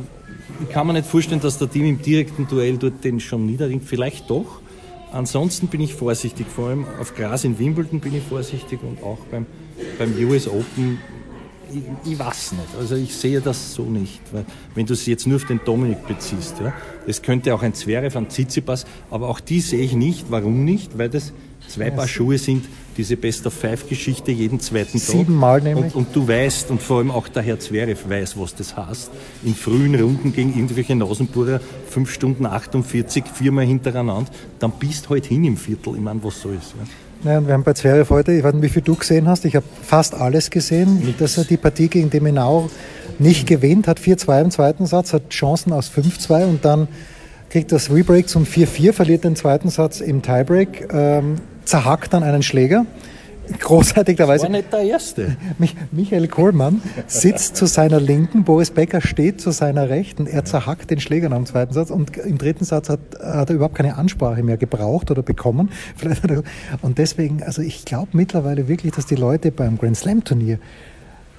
kann 0.71 0.87
mir 0.87 0.93
nicht 0.95 1.07
vorstellen, 1.07 1.41
dass 1.41 1.59
der 1.59 1.71
Team 1.71 1.87
im 1.87 2.03
direkten 2.03 2.47
Duell 2.47 2.77
dort 2.77 3.05
den 3.05 3.21
schon 3.21 3.47
niederringt. 3.47 3.85
Vielleicht 3.85 4.29
doch. 4.29 4.61
Ansonsten 5.12 5.67
bin 5.67 5.81
ich 5.81 5.95
vorsichtig, 5.95 6.47
vor 6.47 6.69
allem 6.69 6.85
auf 7.00 7.17
Gras 7.17 7.45
in 7.45 7.59
Wimbledon 7.59 8.00
bin 8.00 8.15
ich 8.15 8.23
vorsichtig 8.23 8.81
und 8.83 9.03
auch 9.03 9.19
beim, 9.31 9.47
beim 9.99 10.15
US 10.29 10.47
Open. 10.47 10.99
Ich, 11.73 12.12
ich 12.12 12.19
weiß 12.19 12.53
nicht. 12.53 12.69
Also 12.79 12.97
ich 12.97 13.15
sehe 13.15 13.41
das 13.41 13.75
so 13.75 13.83
nicht. 13.83 14.21
Weil 14.33 14.45
wenn 14.75 14.87
du 14.87 14.95
es 14.95 15.07
jetzt 15.07 15.27
nur 15.27 15.37
auf 15.37 15.45
den 15.45 15.61
Dominik 15.65 16.07
beziehst, 16.07 16.57
ja, 16.61 16.73
das 17.07 17.23
könnte 17.23 17.55
auch 17.55 17.62
ein 17.62 17.75
Zverev, 17.75 18.17
ein 18.17 18.29
Tsitsipas, 18.29 18.87
aber 19.11 19.29
auch 19.29 19.41
die 19.41 19.61
sehe 19.61 19.81
ich 19.81 19.95
nicht. 19.95 20.27
Warum 20.31 20.65
nicht? 20.65 20.99
Weil 20.99 21.09
das 21.09 21.33
zwei 21.69 21.91
Paar 21.91 22.09
Schuhe 22.09 22.39
sind, 22.39 22.67
diese 22.97 23.17
Best 23.17 23.47
of 23.47 23.55
Five 23.55 23.89
Geschichte 23.89 24.33
jeden 24.33 24.61
zweiten 24.61 24.99
Tag. 24.99 25.00
Siebenmal 25.00 25.61
nämlich. 25.61 25.95
Und, 25.95 26.07
und, 26.07 26.17
du 26.17 26.27
weißt, 26.27 26.71
und 26.71 26.83
vor 26.83 26.99
allem 26.99 27.11
auch 27.11 27.29
der 27.29 27.43
Herr 27.43 27.59
Zverev 27.59 28.09
weiß, 28.09 28.39
was 28.39 28.55
das 28.55 28.77
heißt. 28.77 29.11
In 29.45 29.55
frühen 29.55 29.95
Runden 29.95 30.33
gegen 30.33 30.50
irgendwelche 30.50 30.97
Nasenburer, 30.97 31.61
fünf 31.89 32.12
Stunden 32.12 32.47
48, 32.47 33.25
viermal 33.33 33.65
hintereinander, 33.65 34.31
dann 34.59 34.73
bist 34.73 35.09
halt 35.09 35.27
hin 35.27 35.45
im 35.45 35.57
Viertel. 35.57 35.95
Ich 35.95 36.00
meine, 36.00 36.23
was 36.23 36.41
soll's. 36.41 36.75
Ja. 36.79 36.87
Naja, 37.23 37.47
wir 37.47 37.53
haben 37.53 37.65
bei 37.65 37.75
Zverev 37.75 38.09
heute, 38.09 38.33
ich 38.33 38.43
weiß 38.43 38.55
nicht, 38.55 38.62
wie 38.62 38.69
viel 38.71 38.83
du 38.83 38.95
gesehen 38.95 39.29
hast, 39.29 39.45
ich 39.45 39.55
habe 39.55 39.67
fast 39.83 40.15
alles 40.15 40.49
gesehen, 40.50 41.00
Nichts. 41.00 41.19
dass 41.19 41.37
er 41.37 41.45
die 41.45 41.59
Partie 41.59 41.89
gegen 41.89 42.09
Demenau 42.09 42.71
nicht 43.19 43.47
gewinnt, 43.47 43.87
hat 43.89 44.00
4-2 44.00 44.41
im 44.41 44.50
zweiten 44.50 44.87
Satz, 44.87 45.12
hat 45.12 45.29
Chancen 45.29 45.75
aus 45.75 45.91
5-2 45.95 46.47
und 46.47 46.65
dann 46.65 46.89
kriegt 47.50 47.73
das 47.73 47.91
Rebreak 47.91 48.26
zum 48.30 48.45
4-4, 48.45 48.95
verliert 48.95 49.25
den 49.25 49.37
zweiten 49.37 49.69
Satz 49.69 50.00
im 50.00 50.23
Tiebreak. 50.23 50.89
Ähm, 50.95 51.37
zerhackt 51.67 52.15
dann 52.15 52.23
einen 52.23 52.43
Schläger. 52.43 52.87
Großartig, 53.58 54.17
da 54.17 54.28
weiß 54.28 54.43
war 54.43 54.49
nicht 54.49 54.73
der 54.73 54.80
Erste. 54.80 55.36
Michael 55.93 56.28
Kohlmann 56.28 56.82
sitzt 57.06 57.56
zu 57.56 57.67
seiner 57.67 58.00
Linken, 58.00 58.45
Boris 58.45 58.71
Becker 58.71 59.00
steht 59.00 59.41
zu 59.41 59.50
seiner 59.50 59.89
Rechten. 59.89 60.26
Er 60.26 60.45
zerhackt 60.45 60.91
den 60.91 61.00
Schläger 61.00 61.28
nach 61.28 61.36
dem 61.36 61.47
zweiten 61.47 61.73
Satz 61.73 61.91
und 61.91 62.17
im 62.17 62.39
dritten 62.39 62.65
Satz 62.65 62.89
hat, 62.89 63.00
hat 63.21 63.50
er 63.50 63.56
überhaupt 63.56 63.75
keine 63.75 63.97
Ansprache 63.97 64.43
mehr 64.43 64.56
gebraucht 64.56 65.10
oder 65.10 65.23
bekommen. 65.23 65.71
und 66.82 66.99
deswegen, 66.99 67.43
also 67.43 67.63
ich 67.63 67.84
glaube 67.84 68.10
mittlerweile 68.13 68.69
wirklich, 68.69 68.93
dass 68.93 69.06
die 69.06 69.17
Leute 69.17 69.50
beim 69.50 69.78
Grand 69.78 69.97
Slam 69.97 70.25
Turnier, 70.25 70.58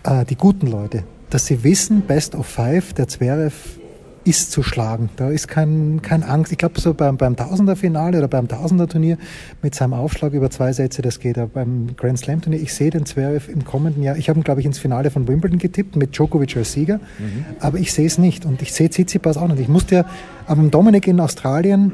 äh, 0.04 0.26
die 0.26 0.36
guten 0.36 0.68
Leute, 0.68 1.04
dass 1.30 1.46
sie 1.46 1.64
wissen, 1.64 2.02
Best 2.02 2.36
of 2.36 2.46
Five, 2.46 2.94
der 2.94 3.08
Zverev 3.08 3.81
ist 4.24 4.52
zu 4.52 4.62
schlagen. 4.62 5.10
Da 5.16 5.30
ist 5.30 5.48
kein, 5.48 6.02
kein 6.02 6.24
Angst. 6.24 6.52
Ich 6.52 6.58
glaube, 6.58 6.80
so 6.80 6.94
beim, 6.94 7.18
beim 7.18 7.36
Tausender-Finale 7.36 8.18
oder 8.20 8.28
beim 8.28 8.48
Tausender-Turnier 8.48 9.18
mit 9.62 9.74
seinem 9.74 9.94
Aufschlag 9.94 10.34
über 10.34 10.50
zwei 10.52 10.74
Sätze, 10.74 11.02
das 11.02 11.20
geht. 11.20 11.38
Aber 11.38 11.48
beim 11.48 11.96
Grand 11.98 12.20
Slam-Turnier, 12.20 12.62
ich 12.62 12.74
sehe 12.74 12.92
den 12.92 13.06
Zverev 13.06 13.52
im 13.52 13.66
kommenden 13.66 14.04
Jahr. 14.04 14.18
Ich 14.18 14.30
habe 14.30 14.40
ihn, 14.40 14.44
glaube 14.44 14.60
ich, 14.60 14.66
ins 14.66 14.80
Finale 14.80 15.10
von 15.10 15.28
Wimbledon 15.28 15.58
getippt 15.58 15.96
mit 15.96 16.16
Djokovic 16.16 16.56
als 16.56 16.74
Sieger. 16.74 16.98
Mhm. 16.98 17.46
Aber 17.60 17.80
ich 17.80 17.94
sehe 17.94 18.06
es 18.06 18.18
nicht. 18.18 18.46
Und 18.46 18.62
ich 18.62 18.74
sehe 18.74 18.90
Tsitsipas 18.90 19.38
auch 19.38 19.48
nicht. 19.48 19.60
Ich 19.60 19.70
musste 19.70 19.96
ja 19.96 20.06
am 20.46 20.70
Dominik 20.70 21.08
in 21.08 21.20
Australien 21.20 21.92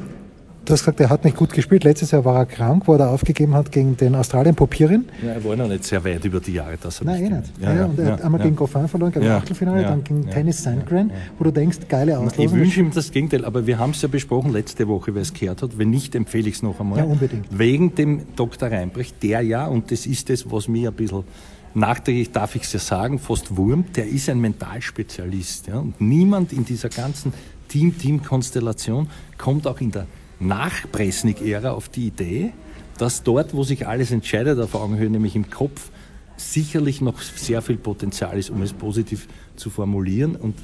Du 0.68 0.74
hast 0.74 0.80
gesagt, 0.80 1.00
er 1.00 1.08
hat 1.08 1.24
nicht 1.24 1.34
gut 1.34 1.54
gespielt. 1.54 1.82
Letztes 1.84 2.10
Jahr 2.10 2.26
war 2.26 2.36
er 2.40 2.44
krank, 2.44 2.82
wo 2.84 2.94
er 2.94 3.08
aufgegeben 3.08 3.54
hat 3.54 3.72
gegen 3.72 3.96
den 3.96 4.14
Australien 4.14 4.54
Popirin. 4.54 5.06
Ja, 5.24 5.32
er 5.32 5.42
war 5.42 5.56
noch 5.56 5.66
nicht 5.66 5.84
sehr 5.84 6.04
weit 6.04 6.22
über 6.26 6.40
die 6.40 6.52
Jahre. 6.52 6.76
Dass 6.76 7.00
er 7.00 7.06
Nein, 7.06 7.24
eh 7.24 7.30
nicht. 7.30 7.52
Ja, 7.58 7.74
ja, 7.74 7.84
und 7.86 7.98
er 7.98 8.12
hat 8.12 8.20
einmal 8.20 8.42
gegen 8.42 8.54
Goffin 8.54 8.86
verloren, 8.86 9.12
gegen 9.12 9.24
ja, 9.24 9.38
Achtelfinale, 9.38 9.84
dann 9.84 10.04
gegen 10.04 10.28
Tennis 10.28 10.62
Sandgren, 10.62 11.10
wo 11.38 11.44
du 11.44 11.52
denkst, 11.52 11.78
geile 11.88 12.18
Auslosung. 12.18 12.44
Ich 12.44 12.52
wünsche 12.52 12.80
ihm 12.80 12.90
das 12.90 13.10
Gegenteil, 13.10 13.46
aber 13.46 13.66
wir 13.66 13.78
haben 13.78 13.92
es 13.92 14.02
ja 14.02 14.08
besprochen 14.08 14.52
letzte 14.52 14.86
Woche, 14.88 15.14
wer 15.14 15.22
es 15.22 15.32
gehört 15.32 15.62
hat. 15.62 15.78
Wenn 15.78 15.88
nicht, 15.88 16.14
empfehle 16.14 16.50
ich 16.50 16.56
es 16.56 16.62
noch 16.62 16.78
einmal. 16.78 16.98
Ja, 16.98 17.04
unbedingt. 17.04 17.46
Wegen 17.50 17.94
dem 17.94 18.36
Dr. 18.36 18.70
Reinbrecht, 18.70 19.22
der 19.22 19.40
ja, 19.40 19.66
und 19.66 19.90
das 19.90 20.04
ist 20.04 20.28
das, 20.28 20.52
was 20.52 20.68
mir 20.68 20.90
ein 20.90 20.94
bisschen 20.94 21.24
nachträglich 21.72 22.30
darf 22.30 22.54
ich 22.56 22.64
es 22.64 22.74
ja 22.74 22.78
sagen, 22.78 23.18
fast 23.18 23.56
wurmt, 23.56 23.96
der 23.96 24.06
ist 24.06 24.28
ein 24.28 24.38
Mentalspezialist. 24.38 25.68
Ja? 25.68 25.78
Und 25.78 25.98
niemand 25.98 26.52
in 26.52 26.66
dieser 26.66 26.90
ganzen 26.90 27.32
Team-Team-Konstellation 27.68 29.08
kommt 29.38 29.66
auch 29.66 29.80
in 29.80 29.92
der 29.92 30.06
nach 30.40 30.90
Presnik-Ära 30.90 31.72
auf 31.72 31.88
die 31.88 32.08
Idee, 32.08 32.52
dass 32.98 33.22
dort, 33.22 33.54
wo 33.54 33.62
sich 33.62 33.86
alles 33.86 34.10
entscheidet 34.10 34.58
auf 34.58 34.74
Augenhöhe, 34.74 35.10
nämlich 35.10 35.36
im 35.36 35.50
Kopf, 35.50 35.90
sicherlich 36.36 37.00
noch 37.00 37.20
sehr 37.20 37.62
viel 37.62 37.76
Potenzial 37.76 38.38
ist, 38.38 38.50
um 38.50 38.62
es 38.62 38.72
positiv 38.72 39.26
zu 39.56 39.70
formulieren. 39.70 40.36
Und, 40.36 40.54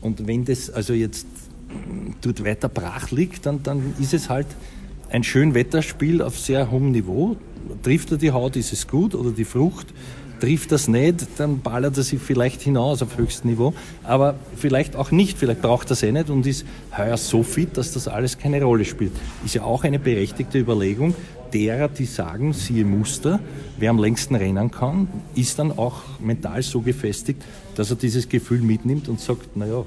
und 0.00 0.26
wenn 0.26 0.44
das 0.44 0.70
also 0.70 0.92
jetzt 0.92 1.26
dort 2.20 2.44
weiter 2.44 2.68
brach 2.68 3.10
liegt, 3.10 3.46
dann, 3.46 3.62
dann 3.62 3.94
ist 4.00 4.14
es 4.14 4.28
halt 4.28 4.46
ein 5.10 5.24
schön 5.24 5.54
Wetterspiel 5.54 6.22
auf 6.22 6.38
sehr 6.38 6.70
hohem 6.70 6.92
Niveau. 6.92 7.36
Trifft 7.82 8.12
er 8.12 8.18
die 8.18 8.30
Haut, 8.30 8.56
ist 8.56 8.72
es 8.72 8.86
gut, 8.86 9.14
oder 9.14 9.30
die 9.30 9.44
Frucht, 9.44 9.88
trifft 10.40 10.72
das 10.72 10.88
nicht, 10.88 11.26
dann 11.38 11.60
ballert 11.60 11.96
er 11.96 12.02
sich 12.02 12.20
vielleicht 12.20 12.62
hinaus 12.62 13.02
auf 13.02 13.16
höchstem 13.16 13.50
Niveau, 13.50 13.74
aber 14.02 14.34
vielleicht 14.56 14.96
auch 14.96 15.10
nicht, 15.10 15.38
vielleicht 15.38 15.62
braucht 15.62 15.88
er 15.88 15.92
es 15.92 16.02
eh 16.02 16.12
nicht 16.12 16.30
und 16.30 16.46
ist 16.46 16.64
heuer 16.96 17.16
so 17.16 17.42
fit, 17.42 17.76
dass 17.76 17.92
das 17.92 18.08
alles 18.08 18.38
keine 18.38 18.62
Rolle 18.62 18.84
spielt. 18.84 19.12
Ist 19.44 19.54
ja 19.54 19.62
auch 19.62 19.84
eine 19.84 19.98
berechtigte 19.98 20.58
Überlegung 20.58 21.14
derer, 21.52 21.88
die 21.88 22.04
sagen, 22.04 22.52
siehe 22.52 22.84
Muster, 22.84 23.40
wer 23.78 23.90
am 23.90 23.98
längsten 23.98 24.34
rennen 24.34 24.70
kann, 24.70 25.08
ist 25.34 25.58
dann 25.58 25.76
auch 25.78 26.02
mental 26.20 26.62
so 26.62 26.80
gefestigt, 26.80 27.42
dass 27.74 27.90
er 27.90 27.96
dieses 27.96 28.28
Gefühl 28.28 28.60
mitnimmt 28.60 29.08
und 29.08 29.20
sagt, 29.20 29.56
naja, 29.56 29.84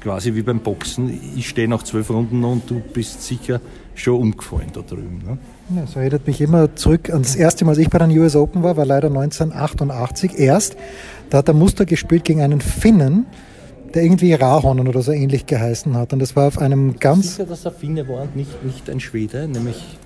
quasi 0.00 0.34
wie 0.34 0.42
beim 0.42 0.60
Boxen, 0.60 1.20
ich 1.36 1.48
stehe 1.48 1.68
nach 1.68 1.82
zwölf 1.82 2.10
Runden 2.10 2.42
und 2.44 2.68
du 2.70 2.80
bist 2.80 3.22
sicher 3.22 3.60
schon 3.94 4.20
umgefallen 4.20 4.70
da 4.72 4.80
drüben. 4.80 5.22
Ne? 5.24 5.38
Ja, 5.76 5.82
das 5.82 5.96
erinnert 5.96 6.26
mich 6.26 6.40
immer 6.40 6.74
zurück 6.74 7.10
an 7.10 7.22
das 7.22 7.36
erste 7.36 7.64
Mal, 7.64 7.72
als 7.72 7.78
ich 7.78 7.90
bei 7.90 7.98
den 7.98 8.16
US 8.18 8.34
Open 8.34 8.62
war, 8.62 8.76
war 8.76 8.86
leider 8.86 9.08
1988 9.08 10.38
erst. 10.38 10.76
Da 11.28 11.38
hat 11.38 11.48
er 11.48 11.54
Muster 11.54 11.84
gespielt 11.84 12.24
gegen 12.24 12.40
einen 12.40 12.60
Finnen, 12.60 13.26
der 13.94 14.02
irgendwie 14.02 14.32
Rahonen 14.34 14.88
oder 14.88 15.02
so 15.02 15.12
ähnlich 15.12 15.46
geheißen 15.46 15.96
hat. 15.96 16.12
Und 16.12 16.20
das 16.20 16.34
war 16.36 16.48
auf 16.48 16.58
einem 16.58 16.98
ganz... 16.98 17.36
Sicher, 17.36 17.46
dass 17.46 17.64
er 17.64 17.72
Finne 17.72 18.08
war 18.08 18.22
und 18.22 18.36
nicht, 18.36 18.64
nicht 18.64 18.88
ein 18.88 19.00
Schwede, 19.00 19.48
nämlich 19.48 19.98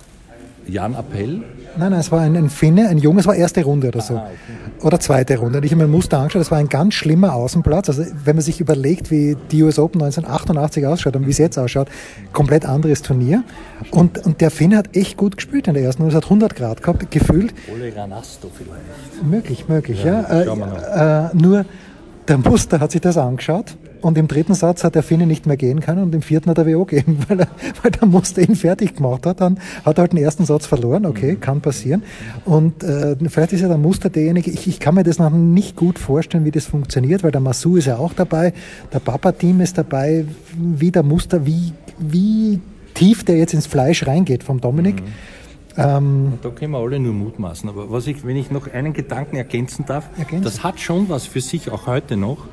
Jan 0.67 0.95
Appell? 0.95 1.43
Nein, 1.77 1.91
nein, 1.91 1.99
es 1.99 2.11
war 2.11 2.21
ein, 2.21 2.37
ein 2.37 2.49
Finne, 2.49 2.87
ein 2.87 2.97
Junge, 2.97 3.19
es 3.19 3.27
war 3.27 3.35
erste 3.35 3.63
Runde 3.63 3.89
oder 3.89 4.01
so. 4.01 4.15
Ah, 4.15 4.27
okay. 4.27 4.85
Oder 4.85 4.99
zweite 4.99 5.37
Runde. 5.37 5.57
Und 5.57 5.65
ich 5.65 5.71
habe 5.71 5.79
mir 5.79 5.89
ein 5.89 5.91
Muster 5.91 6.19
angeschaut, 6.19 6.39
das 6.39 6.51
war 6.51 6.57
ein 6.57 6.69
ganz 6.69 6.93
schlimmer 6.93 7.33
Außenplatz. 7.33 7.89
Also 7.89 8.05
wenn 8.23 8.35
man 8.35 8.43
sich 8.43 8.61
überlegt, 8.61 9.11
wie 9.11 9.35
die 9.51 9.63
US 9.63 9.77
Open 9.77 10.01
1988 10.01 10.87
ausschaut 10.87 11.15
und 11.17 11.25
wie 11.25 11.31
es 11.31 11.37
jetzt 11.37 11.57
ausschaut, 11.57 11.89
komplett 12.31 12.65
anderes 12.65 13.01
Turnier. 13.01 13.43
Und, 13.91 14.25
und 14.25 14.39
der 14.39 14.51
Finne 14.51 14.77
hat 14.77 14.95
echt 14.95 15.17
gut 15.17 15.35
gespielt 15.35 15.67
in 15.67 15.73
der 15.73 15.83
ersten 15.83 16.03
Runde. 16.03 16.15
Es 16.15 16.23
hat 16.23 16.29
100 16.29 16.55
Grad 16.55 16.81
gehabt, 16.81 17.11
gefühlt. 17.11 17.53
Ole 17.73 17.93
Ranasto 17.95 18.49
vielleicht. 18.53 19.29
Möglich, 19.29 19.67
möglich, 19.67 20.03
ja. 20.03 20.21
ja. 20.21 21.25
Äh, 21.25 21.25
äh, 21.25 21.35
nur 21.35 21.65
der 22.27 22.37
Muster 22.37 22.79
hat 22.79 22.91
sich 22.91 23.01
das 23.01 23.17
angeschaut 23.17 23.75
und 24.05 24.19
im 24.19 24.27
dritten 24.27 24.53
Satz 24.53 24.83
hat 24.83 24.93
der 24.93 25.01
Finne 25.01 25.25
nicht 25.25 25.47
mehr 25.47 25.57
gehen 25.57 25.79
können 25.79 26.03
und 26.03 26.13
im 26.13 26.21
vierten 26.21 26.51
hat 26.51 26.59
er 26.59 26.67
WO 26.67 26.85
gegeben, 26.85 27.17
weil, 27.27 27.39
er, 27.39 27.47
weil 27.81 27.89
der 27.89 28.07
Muster 28.07 28.43
ihn 28.43 28.55
fertig 28.55 28.97
gemacht 28.97 29.25
hat. 29.25 29.41
Dann 29.41 29.57
hat 29.83 29.97
er 29.97 30.01
halt 30.03 30.13
den 30.13 30.19
ersten 30.19 30.45
Satz 30.45 30.67
verloren, 30.67 31.07
okay, 31.07 31.31
mhm. 31.31 31.39
kann 31.39 31.61
passieren. 31.61 32.03
Und 32.45 32.83
äh, 32.83 33.15
vielleicht 33.27 33.53
ist 33.53 33.61
ja 33.61 33.67
der 33.67 33.79
Muster 33.79 34.11
derjenige, 34.11 34.51
ich, 34.51 34.67
ich 34.67 34.79
kann 34.79 34.93
mir 34.93 35.01
das 35.01 35.17
noch 35.17 35.31
nicht 35.31 35.75
gut 35.75 35.97
vorstellen, 35.97 36.45
wie 36.45 36.51
das 36.51 36.67
funktioniert, 36.67 37.23
weil 37.23 37.31
der 37.31 37.41
Masu 37.41 37.77
ist 37.77 37.85
ja 37.85 37.97
auch 37.97 38.13
dabei, 38.13 38.53
der 38.93 38.99
Papa-Team 38.99 39.59
ist 39.61 39.79
dabei, 39.79 40.25
wie 40.55 40.91
der 40.91 41.01
Muster, 41.01 41.47
wie, 41.47 41.73
wie 41.97 42.61
tief 42.93 43.23
der 43.23 43.37
jetzt 43.37 43.55
ins 43.55 43.65
Fleisch 43.65 44.05
reingeht 44.05 44.43
vom 44.43 44.61
Dominik. 44.61 45.01
Mhm. 45.01 45.07
Ähm, 45.77 46.33
da 46.43 46.49
können 46.49 46.71
wir 46.71 46.77
alle 46.77 46.99
nur 46.99 47.13
mutmaßen. 47.13 47.67
Aber 47.69 47.89
was 47.89 48.05
ich, 48.05 48.23
wenn 48.23 48.37
ich 48.37 48.51
noch 48.51 48.71
einen 48.71 48.93
Gedanken 48.93 49.35
ergänzen 49.35 49.85
darf, 49.85 50.07
ergänzen. 50.15 50.43
das 50.43 50.63
hat 50.63 50.79
schon 50.79 51.09
was 51.09 51.25
für 51.25 51.41
sich 51.41 51.71
auch 51.71 51.87
heute 51.87 52.17
noch. 52.17 52.45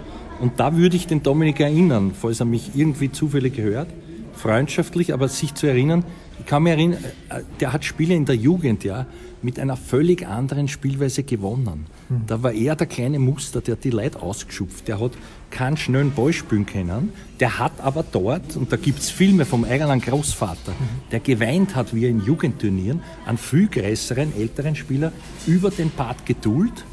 Und 0.43 0.59
da 0.59 0.77
würde 0.77 0.97
ich 0.97 1.07
den 1.07 1.23
Dominik 1.23 1.61
erinnern, 1.61 2.11
falls 2.21 2.41
er 2.41 2.47
mich 2.47 2.73
irgendwie 2.75 3.13
zufällig 3.13 3.59
hört, 3.59 3.87
freundschaftlich, 4.35 5.15
aber 5.15 5.29
sich 5.29 5.55
zu 5.55 5.69
erinnern, 5.69 6.05
ich 6.41 6.47
kann 6.47 6.65
mich 6.65 6.73
erinnern, 6.73 7.05
äh, 7.29 7.43
der 7.61 7.73
hat 7.73 7.85
Spiele 7.85 8.17
in 8.17 8.25
der 8.25 8.35
Jugend, 8.35 8.83
ja, 8.83 9.07
mit 9.41 9.61
einer 9.61 9.77
völlig 9.77 10.27
anderen 10.27 10.67
Spielweise 10.67 11.23
gewonnen. 11.23 11.87
Mhm. 12.09 12.23
Da 12.27 12.43
war 12.43 12.53
er 12.53 12.75
der 12.75 12.89
kleine 12.89 13.21
Muster, 13.21 13.61
der 13.61 13.77
hat 13.77 13.85
die 13.85 13.91
Leute 13.91 14.21
ausgeschupft. 14.21 14.89
Der 14.89 14.99
hat 14.99 15.13
keinen 15.51 15.77
schnellen 15.77 16.11
Ball 16.11 16.33
spielen 16.33 16.67
können. 16.67 17.13
Der 17.39 17.61
hat 17.61 17.81
aber 17.81 18.05
dort, 18.11 18.57
und 18.57 18.73
da 18.73 18.77
gibt 18.77 18.99
es 18.99 19.11
Filme 19.11 19.45
vom 19.45 19.63
eigenen 19.63 20.01
Großvater, 20.01 20.73
mhm. 20.73 21.11
der 21.13 21.21
geweint 21.21 21.77
hat, 21.77 21.95
wie 21.95 22.03
er 22.03 22.11
in 22.11 22.21
Jugendturnieren 22.21 23.01
einen 23.27 23.39
viel 23.39 23.69
größeren, 23.69 24.35
älteren 24.37 24.75
Spieler 24.75 25.13
über 25.47 25.71
den 25.71 25.91
Part 25.91 26.27
Geduld, 26.27 26.85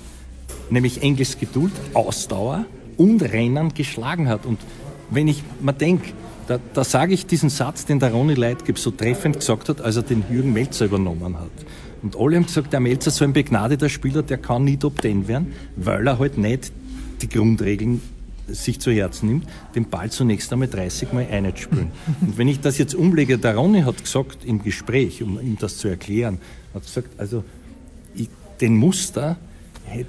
nämlich 0.70 1.02
Engels 1.02 1.40
Geduld, 1.40 1.74
Ausdauer 1.96 2.68
und 3.00 3.24
Rennen 3.24 3.74
geschlagen 3.74 4.28
hat. 4.28 4.46
Und 4.46 4.60
wenn 5.10 5.28
ich 5.28 5.42
mir 5.62 5.74
denke, 5.74 6.12
da, 6.48 6.60
da 6.74 6.84
sage 6.84 7.14
ich 7.14 7.26
diesen 7.26 7.50
Satz, 7.50 7.86
den 7.86 8.00
der 8.00 8.12
Ronny 8.12 8.34
Leitgeb 8.34 8.78
so 8.78 8.92
treffend 8.92 9.38
gesagt 9.40 9.70
hat, 9.70 9.82
als 9.82 9.96
er 9.96 10.04
den 10.04 10.24
Jürgen 10.30 10.52
Melzer 10.52 10.86
übernommen 10.86 11.40
hat. 11.40 11.50
Und 12.02 12.16
alle 12.18 12.36
haben 12.36 12.46
gesagt, 12.46 12.74
der 12.74 12.80
Melzer 12.80 13.08
ist 13.08 13.18
so 13.18 13.24
ein 13.24 13.34
begnadeter 13.34 13.88
Spieler, 13.88 14.22
der 14.22 14.38
kann 14.38 14.66
nie 14.66 14.78
Top 14.78 15.02
Ten 15.02 15.28
werden, 15.28 15.54
weil 15.76 16.06
er 16.08 16.20
halt 16.20 16.38
nicht 16.38 16.72
die 17.22 17.30
Grundregeln 17.30 18.02
sich 18.48 18.80
zu 18.80 18.92
Herzen 18.92 19.30
nimmt, 19.30 19.48
den 19.76 19.86
Ball 19.86 20.10
zunächst 20.10 20.52
einmal 20.52 20.68
30 20.68 21.14
Mal 21.14 21.28
einspielen. 21.30 21.92
Und 22.22 22.38
wenn 22.38 22.48
ich 22.48 22.60
das 22.60 22.78
jetzt 22.78 22.96
umlege, 22.96 23.38
der 23.38 23.56
Ronny 23.56 23.82
hat 23.82 24.02
gesagt 24.02 24.44
im 24.44 24.64
Gespräch, 24.64 25.24
um 25.24 25.40
ihm 25.40 25.58
das 25.60 25.78
zu 25.78 25.88
erklären, 25.88 26.40
hat 26.74 26.84
gesagt, 26.84 27.20
also 27.20 27.44
ich, 28.16 28.30
den 28.60 28.76
Muster, 28.76 29.38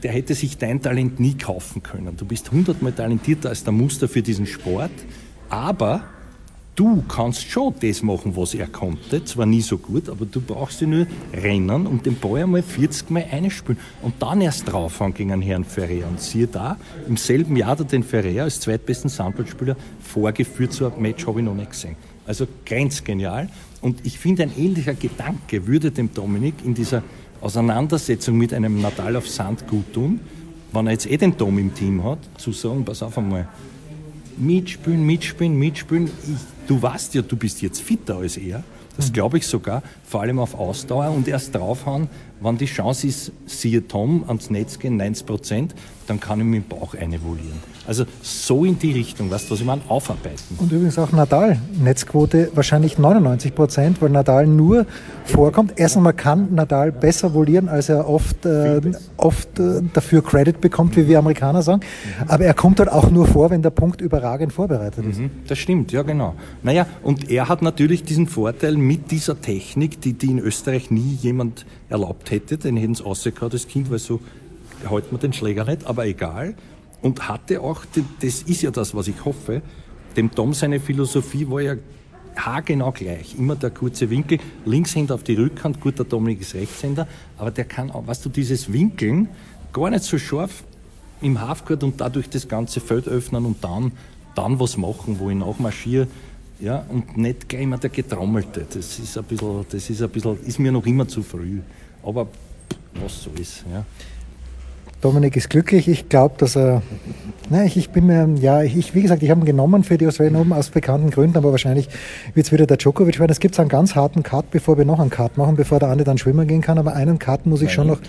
der 0.02 0.12
hätte 0.12 0.34
sich 0.34 0.58
dein 0.58 0.82
Talent 0.82 1.20
nie 1.20 1.34
kaufen 1.34 1.82
können. 1.82 2.16
Du 2.16 2.24
bist 2.24 2.50
hundertmal 2.50 2.92
talentierter 2.92 3.48
als 3.48 3.64
der 3.64 3.72
Muster 3.72 4.08
für 4.08 4.22
diesen 4.22 4.46
Sport, 4.46 4.90
aber 5.48 6.04
du 6.76 7.02
kannst 7.08 7.50
schon 7.50 7.74
das 7.80 8.02
machen, 8.02 8.36
was 8.36 8.54
er 8.54 8.66
konnte, 8.66 9.24
zwar 9.24 9.46
nie 9.46 9.60
so 9.60 9.78
gut, 9.78 10.08
aber 10.08 10.24
du 10.24 10.40
brauchst 10.40 10.80
dich 10.80 10.88
nur 10.88 11.06
rennen 11.32 11.86
und 11.86 12.06
den 12.06 12.16
Ball 12.16 12.44
einmal 12.44 12.62
40 12.62 13.10
Mal 13.10 13.26
einspielen 13.30 13.78
und 14.02 14.14
dann 14.20 14.40
erst 14.40 14.70
draufhauen 14.70 15.12
gegen 15.12 15.32
einen 15.32 15.42
Herrn 15.42 15.64
Ferrer. 15.64 16.08
Und 16.08 16.20
siehe 16.20 16.46
da, 16.46 16.76
im 17.06 17.16
selben 17.16 17.56
Jahr 17.56 17.70
hat 17.70 17.80
er 17.80 17.84
den 17.86 18.02
Ferrer 18.02 18.44
als 18.44 18.60
zweitbesten 18.60 19.10
Sandballspieler 19.10 19.76
vorgeführt, 20.00 20.72
so 20.72 20.86
ein 20.86 21.02
Match 21.02 21.26
habe 21.26 21.40
ich 21.40 21.44
noch 21.44 21.54
nicht 21.54 21.70
gesehen. 21.70 21.96
Also 22.26 22.46
grenzgenial. 22.64 23.48
Und 23.80 24.06
ich 24.06 24.18
finde, 24.18 24.44
ein 24.44 24.52
ähnlicher 24.56 24.94
Gedanke 24.94 25.66
würde 25.66 25.90
dem 25.90 26.12
Dominik 26.14 26.54
in 26.64 26.74
dieser 26.74 27.02
Auseinandersetzung 27.40 28.37
mit 28.37 28.53
einem 28.53 28.81
Nadal 28.81 29.16
auf 29.16 29.29
Sand 29.29 29.66
gut 29.66 29.92
tun, 29.92 30.20
wenn 30.72 30.87
er 30.87 30.92
jetzt 30.92 31.11
eh 31.11 31.16
den 31.16 31.37
Dom 31.37 31.59
im 31.59 31.74
Team 31.74 32.05
hat, 32.05 32.18
zu 32.37 32.53
sagen, 32.53 32.85
pass 32.85 33.03
auf 33.03 33.16
einmal, 33.18 33.48
mitspielen, 34.37 35.05
mitspielen, 35.05 35.59
mitspielen. 35.59 36.07
Ich, 36.07 36.68
du 36.68 36.81
weißt 36.81 37.14
ja, 37.14 37.22
du 37.22 37.37
bist 37.37 37.62
jetzt 37.62 37.81
fitter 37.81 38.16
als 38.16 38.37
er. 38.37 38.62
Das 38.96 39.09
mhm. 39.09 39.14
glaube 39.14 39.38
ich 39.38 39.46
sogar, 39.46 39.83
vor 40.05 40.20
allem 40.20 40.38
auf 40.38 40.55
Ausdauer 40.55 41.11
und 41.11 41.26
erst 41.29 41.55
draufhauen, 41.55 42.09
wenn 42.40 42.59
die 42.59 42.66
Chance 42.66 43.07
ist, 43.07 43.33
siehe 43.46 43.87
Tom, 43.87 44.24
ans 44.26 44.50
Netz 44.50 44.79
gehen, 44.79 44.96
90 44.96 45.26
Prozent, 45.26 45.74
dann 46.07 46.20
kann 46.20 46.40
ich 46.40 46.46
mit 46.46 46.64
dem 46.64 46.68
Bauch 46.68 46.94
einevolieren. 46.94 47.69
Also 47.86 48.04
so 48.22 48.64
in 48.64 48.78
die 48.78 48.92
Richtung, 48.92 49.30
weißt 49.30 49.48
du, 49.48 49.54
was 49.54 49.60
ich 49.60 49.66
meine, 49.66 49.82
aufarbeiten. 49.88 50.58
Und 50.58 50.70
übrigens 50.70 50.98
auch 50.98 51.12
Nadal, 51.12 51.58
Netzquote 51.82 52.50
wahrscheinlich 52.54 52.98
99 52.98 53.54
Prozent, 53.54 54.02
weil 54.02 54.10
Nadal 54.10 54.46
nur 54.46 54.86
vorkommt. 55.24 55.72
Erst 55.76 55.96
einmal 55.96 56.12
kann 56.12 56.54
Nadal 56.54 56.92
besser 56.92 57.32
volieren, 57.34 57.68
als 57.68 57.88
er 57.88 58.08
oft, 58.08 58.44
äh, 58.44 58.80
oft 59.16 59.58
äh, 59.58 59.80
dafür 59.92 60.22
Credit 60.22 60.60
bekommt, 60.60 60.96
wie 60.96 61.08
wir 61.08 61.18
Amerikaner 61.18 61.62
sagen. 61.62 61.80
Mhm. 61.80 62.28
Aber 62.28 62.44
er 62.44 62.54
kommt 62.54 62.80
halt 62.80 62.90
auch 62.90 63.10
nur 63.10 63.26
vor, 63.26 63.50
wenn 63.50 63.62
der 63.62 63.70
Punkt 63.70 64.00
überragend 64.00 64.52
vorbereitet 64.52 65.04
ist. 65.06 65.18
Mhm, 65.18 65.30
das 65.48 65.58
stimmt, 65.58 65.90
ja 65.92 66.02
genau. 66.02 66.34
Naja, 66.62 66.86
und 67.02 67.30
er 67.30 67.48
hat 67.48 67.62
natürlich 67.62 68.04
diesen 68.04 68.26
Vorteil 68.26 68.76
mit 68.76 69.10
dieser 69.10 69.40
Technik, 69.40 70.00
die, 70.00 70.12
die 70.12 70.30
in 70.30 70.38
Österreich 70.38 70.90
nie 70.90 71.18
jemand 71.22 71.64
erlaubt 71.88 72.30
hätte, 72.30 72.58
den 72.58 72.76
hätten 72.76 72.94
sie 72.94 73.04
rausgehauen 73.04 73.52
als 73.52 73.66
Kind, 73.66 73.90
weil 73.90 73.98
so 73.98 74.20
hält 74.88 75.12
man 75.12 75.20
den 75.20 75.32
Schläger 75.32 75.64
nicht, 75.64 75.86
aber 75.86 76.06
egal. 76.06 76.54
Und 77.02 77.28
hatte 77.28 77.60
auch, 77.60 77.84
das 78.20 78.42
ist 78.42 78.62
ja 78.62 78.70
das, 78.70 78.94
was 78.94 79.08
ich 79.08 79.24
hoffe, 79.24 79.62
dem 80.16 80.30
Tom 80.30 80.52
seine 80.54 80.80
Philosophie 80.80 81.48
war 81.48 81.60
ja 81.60 81.76
haargenau 82.36 82.92
gleich. 82.92 83.36
Immer 83.38 83.56
der 83.56 83.70
kurze 83.70 84.10
Winkel, 84.10 84.38
Linkshänder 84.64 85.14
auf 85.14 85.22
die 85.22 85.34
Rückhand, 85.34 85.80
gut, 85.80 85.98
der 85.98 86.06
Dominik 86.06 86.40
ist 86.40 86.54
Rechtshänder, 86.54 87.06
aber 87.38 87.50
der 87.50 87.64
kann 87.64 87.90
auch, 87.90 88.06
weißt 88.06 88.24
du, 88.24 88.28
dieses 88.28 88.72
Winkeln 88.72 89.28
gar 89.72 89.90
nicht 89.90 90.04
so 90.04 90.18
scharf 90.18 90.64
im 91.20 91.40
Halfcourt 91.40 91.82
und 91.84 92.00
dadurch 92.00 92.28
das 92.28 92.48
ganze 92.48 92.80
Feld 92.80 93.08
öffnen 93.08 93.44
und 93.44 93.62
dann, 93.62 93.92
dann 94.34 94.58
was 94.58 94.76
machen, 94.76 95.18
wo 95.18 95.30
ich 95.30 95.36
nachmarschiere. 95.36 96.06
Ja, 96.60 96.84
und 96.90 97.16
nicht 97.16 97.48
gleich 97.48 97.62
immer 97.62 97.78
der 97.78 97.88
Getrommelte. 97.88 98.66
Das 98.70 98.98
ist 98.98 99.16
ein 99.16 99.24
bisschen, 99.24 99.64
das 99.70 99.88
ist 99.88 100.02
ein 100.02 100.10
bisschen, 100.10 100.38
ist 100.44 100.58
mir 100.58 100.70
noch 100.70 100.84
immer 100.84 101.08
zu 101.08 101.22
früh. 101.22 101.60
Aber 102.02 102.28
was 103.02 103.22
so 103.22 103.30
ist, 103.40 103.64
ja. 103.72 103.84
Dominik 105.00 105.36
ist 105.36 105.48
glücklich. 105.48 105.88
Ich 105.88 106.08
glaube, 106.08 106.34
dass 106.38 106.56
er. 106.56 106.82
Nein, 107.48 107.66
ich, 107.66 107.76
ich 107.76 107.90
bin 107.90 108.06
mir, 108.06 108.28
ja, 108.40 108.62
ich, 108.62 108.94
wie 108.94 109.02
gesagt, 109.02 109.24
ich 109.24 109.30
habe 109.30 109.40
ihn 109.40 109.44
genommen 109.44 109.82
für 109.82 109.98
die 109.98 110.06
Australian 110.06 110.36
Open 110.36 110.52
aus 110.52 110.70
bekannten 110.70 111.10
Gründen, 111.10 111.36
aber 111.36 111.50
wahrscheinlich 111.50 111.88
wird 112.34 112.46
es 112.46 112.52
wieder 112.52 112.64
der 112.64 112.76
Djokovic 112.76 113.18
werden. 113.18 113.32
Es 113.32 113.40
gibt 113.40 113.58
einen 113.58 113.68
ganz 113.68 113.96
harten 113.96 114.22
Cut, 114.22 114.50
bevor 114.52 114.78
wir 114.78 114.84
noch 114.84 115.00
einen 115.00 115.10
Cut 115.10 115.36
machen, 115.36 115.56
bevor 115.56 115.80
der 115.80 115.88
Andi 115.88 116.04
dann 116.04 116.16
schwimmen 116.16 116.46
gehen 116.46 116.60
kann. 116.60 116.78
Aber 116.78 116.94
einen 116.94 117.18
Cut 117.18 117.46
muss 117.46 117.60
ich, 117.62 117.72
schon 117.72 117.88
noch, 117.88 118.00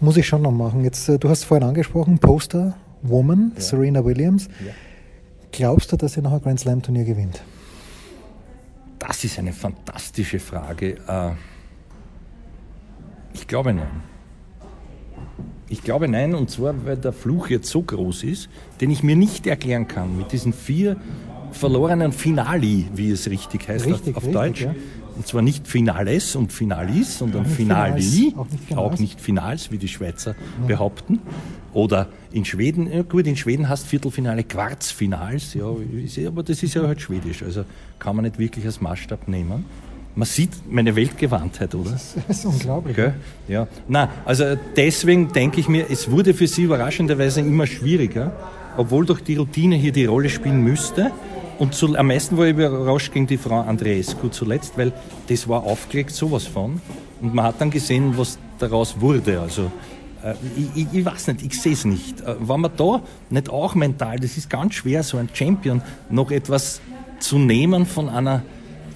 muss 0.00 0.18
ich 0.18 0.26
schon 0.26 0.42
noch 0.42 0.50
machen. 0.50 0.84
Jetzt, 0.84 1.08
äh, 1.08 1.18
du 1.18 1.30
hast 1.30 1.44
vorhin 1.44 1.66
angesprochen, 1.66 2.18
Poster 2.18 2.74
Woman, 3.02 3.52
ja. 3.54 3.60
Serena 3.62 4.04
Williams. 4.04 4.48
Ja. 4.64 4.72
Glaubst 5.52 5.92
du, 5.92 5.96
dass 5.96 6.14
sie 6.14 6.20
noch 6.20 6.32
ein 6.32 6.42
Grand 6.42 6.60
Slam 6.60 6.82
Turnier 6.82 7.04
gewinnt? 7.04 7.42
Das 8.98 9.22
ist 9.22 9.38
eine 9.38 9.52
fantastische 9.52 10.40
Frage. 10.40 10.96
Äh, 11.06 11.30
ich 13.32 13.46
glaube 13.46 13.72
nein. 13.72 14.02
Ich 15.68 15.82
glaube 15.82 16.08
nein, 16.08 16.34
und 16.34 16.50
zwar, 16.50 16.74
weil 16.84 16.96
der 16.96 17.12
Fluch 17.12 17.48
jetzt 17.48 17.70
so 17.70 17.82
groß 17.82 18.24
ist, 18.24 18.48
den 18.80 18.90
ich 18.90 19.02
mir 19.02 19.16
nicht 19.16 19.46
erklären 19.46 19.88
kann, 19.88 20.16
mit 20.16 20.32
diesen 20.32 20.52
vier 20.52 20.96
verlorenen 21.52 22.12
Finali, 22.12 22.86
wie 22.94 23.10
es 23.10 23.30
richtig 23.30 23.68
heißt 23.68 23.86
richtig, 23.86 24.16
auf, 24.16 24.24
auf 24.24 24.28
richtig, 24.28 24.32
Deutsch. 24.32 24.62
Ja. 24.62 24.74
Und 25.16 25.26
zwar 25.26 25.42
nicht 25.42 25.68
Finales 25.68 26.34
und 26.34 26.52
Finalis, 26.52 27.18
sondern 27.18 27.46
Finali, 27.46 28.02
Finals. 28.02 28.36
Auch, 28.36 28.50
nicht 28.50 28.76
auch, 28.76 28.98
nicht 28.98 29.20
Finals, 29.20 29.70
wie 29.70 29.78
die 29.78 29.86
Schweizer 29.88 30.32
ja. 30.32 30.66
behaupten. 30.66 31.20
Oder 31.72 32.08
in 32.32 32.44
Schweden, 32.44 32.92
ja 32.92 33.02
gut, 33.02 33.26
in 33.26 33.36
Schweden 33.36 33.68
hast 33.68 33.86
Viertelfinale 33.86 34.42
Quarzfinals, 34.42 35.54
ja, 35.54 35.66
aber 36.26 36.42
das 36.42 36.62
ist 36.62 36.74
ja 36.74 36.86
halt 36.86 37.00
schwedisch, 37.00 37.42
also 37.42 37.64
kann 37.98 38.16
man 38.16 38.24
nicht 38.24 38.38
wirklich 38.38 38.64
als 38.66 38.80
Maßstab 38.80 39.28
nehmen. 39.28 39.64
Man 40.16 40.26
sieht 40.26 40.50
meine 40.70 40.94
Weltgewandtheit, 40.94 41.74
oder? 41.74 41.90
Das 41.90 42.16
ist 42.28 42.46
unglaublich. 42.46 42.96
Okay? 42.96 43.12
Ja. 43.48 43.66
Na, 43.88 44.10
also 44.24 44.56
deswegen 44.76 45.32
denke 45.32 45.58
ich 45.58 45.68
mir, 45.68 45.90
es 45.90 46.08
wurde 46.10 46.34
für 46.34 46.46
sie 46.46 46.62
überraschenderweise 46.62 47.40
immer 47.40 47.66
schwieriger, 47.66 48.32
obwohl 48.76 49.06
doch 49.06 49.18
die 49.18 49.36
Routine 49.36 49.74
hier 49.74 49.90
die 49.90 50.04
Rolle 50.04 50.28
spielen 50.28 50.62
müsste. 50.62 51.10
Und 51.58 51.74
zu, 51.74 51.96
am 51.96 52.08
meisten 52.08 52.36
war 52.36 52.46
ich 52.46 52.52
überrascht 52.52 53.12
gegen 53.12 53.26
die 53.26 53.38
Frau 53.38 53.60
Andreescu 53.60 54.28
zuletzt, 54.28 54.76
weil 54.76 54.92
das 55.28 55.48
war 55.48 55.64
aufgelegt 55.64 56.10
sowas 56.12 56.46
von. 56.46 56.80
Und 57.20 57.34
man 57.34 57.46
hat 57.46 57.60
dann 57.60 57.70
gesehen, 57.70 58.16
was 58.16 58.38
daraus 58.58 59.00
wurde. 59.00 59.40
Also 59.40 59.70
äh, 60.22 60.34
ich, 60.56 60.82
ich, 60.82 60.86
ich, 60.92 61.04
weiß 61.04 61.28
nicht, 61.28 61.42
ich 61.42 61.60
sehe 61.60 61.72
es 61.72 61.84
nicht. 61.84 62.20
Äh, 62.20 62.36
wenn 62.40 62.60
man 62.60 62.70
da 62.76 63.02
nicht 63.30 63.50
auch 63.50 63.74
mental, 63.74 64.18
das 64.18 64.36
ist 64.36 64.48
ganz 64.48 64.74
schwer, 64.74 65.02
so 65.02 65.16
ein 65.16 65.28
Champion 65.32 65.82
noch 66.08 66.30
etwas 66.30 66.80
zu 67.18 67.38
nehmen 67.38 67.86
von 67.86 68.08
einer 68.08 68.42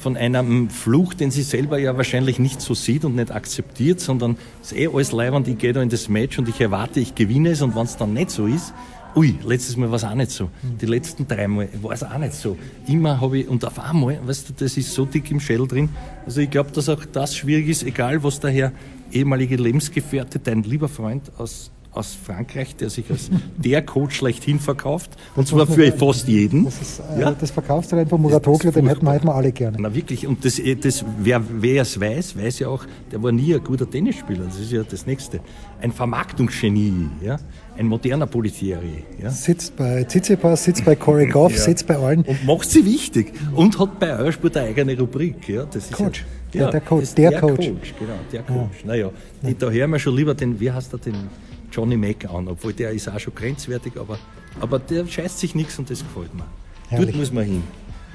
von 0.08 0.16
einem 0.16 0.70
Fluch, 0.70 1.12
den 1.12 1.30
sie 1.30 1.42
selber 1.42 1.78
ja 1.78 1.98
wahrscheinlich 1.98 2.38
nicht 2.38 2.62
so 2.62 2.72
sieht 2.72 3.04
und 3.04 3.14
nicht 3.14 3.30
akzeptiert, 3.30 4.00
sondern 4.00 4.38
es 4.62 4.72
ist 4.72 4.78
eh 4.78 4.88
alles 4.88 5.12
leibend, 5.12 5.46
ich 5.48 5.58
gehe 5.58 5.74
da 5.74 5.82
in 5.82 5.90
das 5.90 6.08
Match 6.08 6.38
und 6.38 6.48
ich 6.48 6.58
erwarte, 6.62 6.98
ich 6.98 7.14
gewinne 7.14 7.50
es 7.50 7.60
und 7.60 7.76
wenn 7.76 7.82
es 7.82 7.98
dann 7.98 8.14
nicht 8.14 8.30
so 8.30 8.46
ist, 8.46 8.72
ui, 9.14 9.34
letztes 9.44 9.76
Mal 9.76 9.90
war 9.90 9.96
es 9.96 10.04
auch 10.04 10.14
nicht 10.14 10.30
so. 10.30 10.48
Die 10.80 10.86
letzten 10.86 11.28
drei 11.28 11.46
Mal 11.46 11.68
war 11.82 11.92
es 11.92 12.02
auch 12.02 12.16
nicht 12.16 12.32
so. 12.32 12.56
Immer 12.86 13.20
habe 13.20 13.40
ich, 13.40 13.48
und 13.48 13.66
auf 13.66 13.78
einmal, 13.78 14.18
weißt 14.26 14.48
du, 14.48 14.52
das 14.56 14.78
ist 14.78 14.94
so 14.94 15.04
dick 15.04 15.30
im 15.30 15.40
Schädel 15.40 15.68
drin. 15.68 15.90
Also 16.24 16.40
ich 16.40 16.48
glaube, 16.48 16.70
dass 16.70 16.88
auch 16.88 17.04
das 17.04 17.36
schwierig 17.36 17.68
ist, 17.68 17.82
egal 17.82 18.22
was 18.24 18.40
der 18.40 18.50
Herr 18.50 18.72
ehemalige 19.12 19.56
Lebensgefährte, 19.56 20.38
dein 20.38 20.62
lieber 20.62 20.88
Freund 20.88 21.30
aus 21.36 21.70
aus 21.92 22.14
Frankreich, 22.14 22.76
der 22.76 22.90
sich 22.90 23.10
als 23.10 23.30
der 23.56 23.82
Coach 23.82 24.16
schlechthin 24.16 24.60
verkauft, 24.60 25.10
und 25.36 25.48
zwar 25.48 25.66
für 25.66 25.90
fast 25.92 26.28
jeden. 26.28 26.64
Das, 26.64 26.80
ist, 26.80 27.00
äh, 27.16 27.20
ja? 27.20 27.30
das 27.32 27.50
Verkaufstalent 27.50 28.10
von 28.10 28.20
Muratoglu, 28.20 28.70
den 28.70 28.86
hätten 28.86 29.04
wir, 29.04 29.12
hätten 29.12 29.26
wir 29.26 29.34
alle 29.34 29.52
gerne. 29.52 29.78
Na 29.80 29.94
wirklich, 29.94 30.26
und 30.26 30.44
das, 30.44 30.58
äh, 30.58 30.76
das, 30.76 31.04
wer, 31.18 31.42
wer 31.48 31.82
es 31.82 32.00
weiß, 32.00 32.36
weiß 32.38 32.60
ja 32.60 32.68
auch, 32.68 32.84
der 33.10 33.22
war 33.22 33.32
nie 33.32 33.54
ein 33.54 33.64
guter 33.64 33.88
Tennisspieler, 33.88 34.44
das 34.44 34.58
ist 34.58 34.72
ja 34.72 34.82
das 34.82 35.06
Nächste. 35.06 35.40
Ein 35.80 35.92
Vermarktungsgenie, 35.92 37.08
ja? 37.22 37.38
ein 37.78 37.86
moderner 37.86 38.26
Politieri. 38.26 39.04
Ja? 39.22 39.30
Sitzt 39.30 39.76
bei 39.76 40.04
Tsitsipas, 40.04 40.64
sitzt 40.64 40.84
bei 40.84 40.96
Corey 40.96 41.26
Goff, 41.30 41.52
ja. 41.52 41.58
sitzt 41.58 41.86
bei 41.86 41.96
allen. 41.96 42.22
Und 42.22 42.44
macht 42.44 42.68
sie 42.68 42.84
wichtig. 42.84 43.32
Und 43.54 43.78
hat 43.78 43.98
bei 44.00 44.16
Eurosport 44.16 44.56
eine 44.56 44.68
eigene 44.68 44.98
Rubrik. 44.98 45.48
Ja? 45.48 45.64
Das 45.64 45.84
ist 45.84 45.92
Coach. 45.92 46.24
Ja, 46.52 46.62
der, 46.62 46.70
der 46.72 46.80
Coach. 46.80 47.14
Der, 47.14 47.30
der 47.30 47.40
Coach. 47.40 47.66
Coach. 47.68 47.94
Genau, 47.98 48.14
der 48.32 48.42
Coach. 48.42 48.80
Ja. 48.82 48.86
Naja, 48.86 49.10
ja. 49.42 49.50
da 49.58 49.70
hören 49.70 49.90
wir 49.90 49.98
schon 49.98 50.16
lieber 50.16 50.34
den, 50.34 50.58
wie 50.58 50.70
heißt 50.70 50.92
er, 50.92 50.98
den 50.98 51.14
Johnny 51.70 51.96
Mac 51.96 52.24
an, 52.28 52.48
obwohl 52.48 52.72
der 52.72 52.90
ist 52.90 53.08
auch 53.08 53.18
schon 53.18 53.34
grenzwertig, 53.34 53.96
aber, 53.96 54.18
aber 54.60 54.78
der 54.78 55.06
scheißt 55.06 55.38
sich 55.38 55.54
nichts 55.54 55.78
und 55.78 55.90
das 55.90 56.00
gefällt 56.00 56.34
mir. 56.34 56.44
Herrlich. 56.88 57.10
Dort 57.10 57.18
muss 57.18 57.32
man 57.32 57.44
hin. 57.44 57.62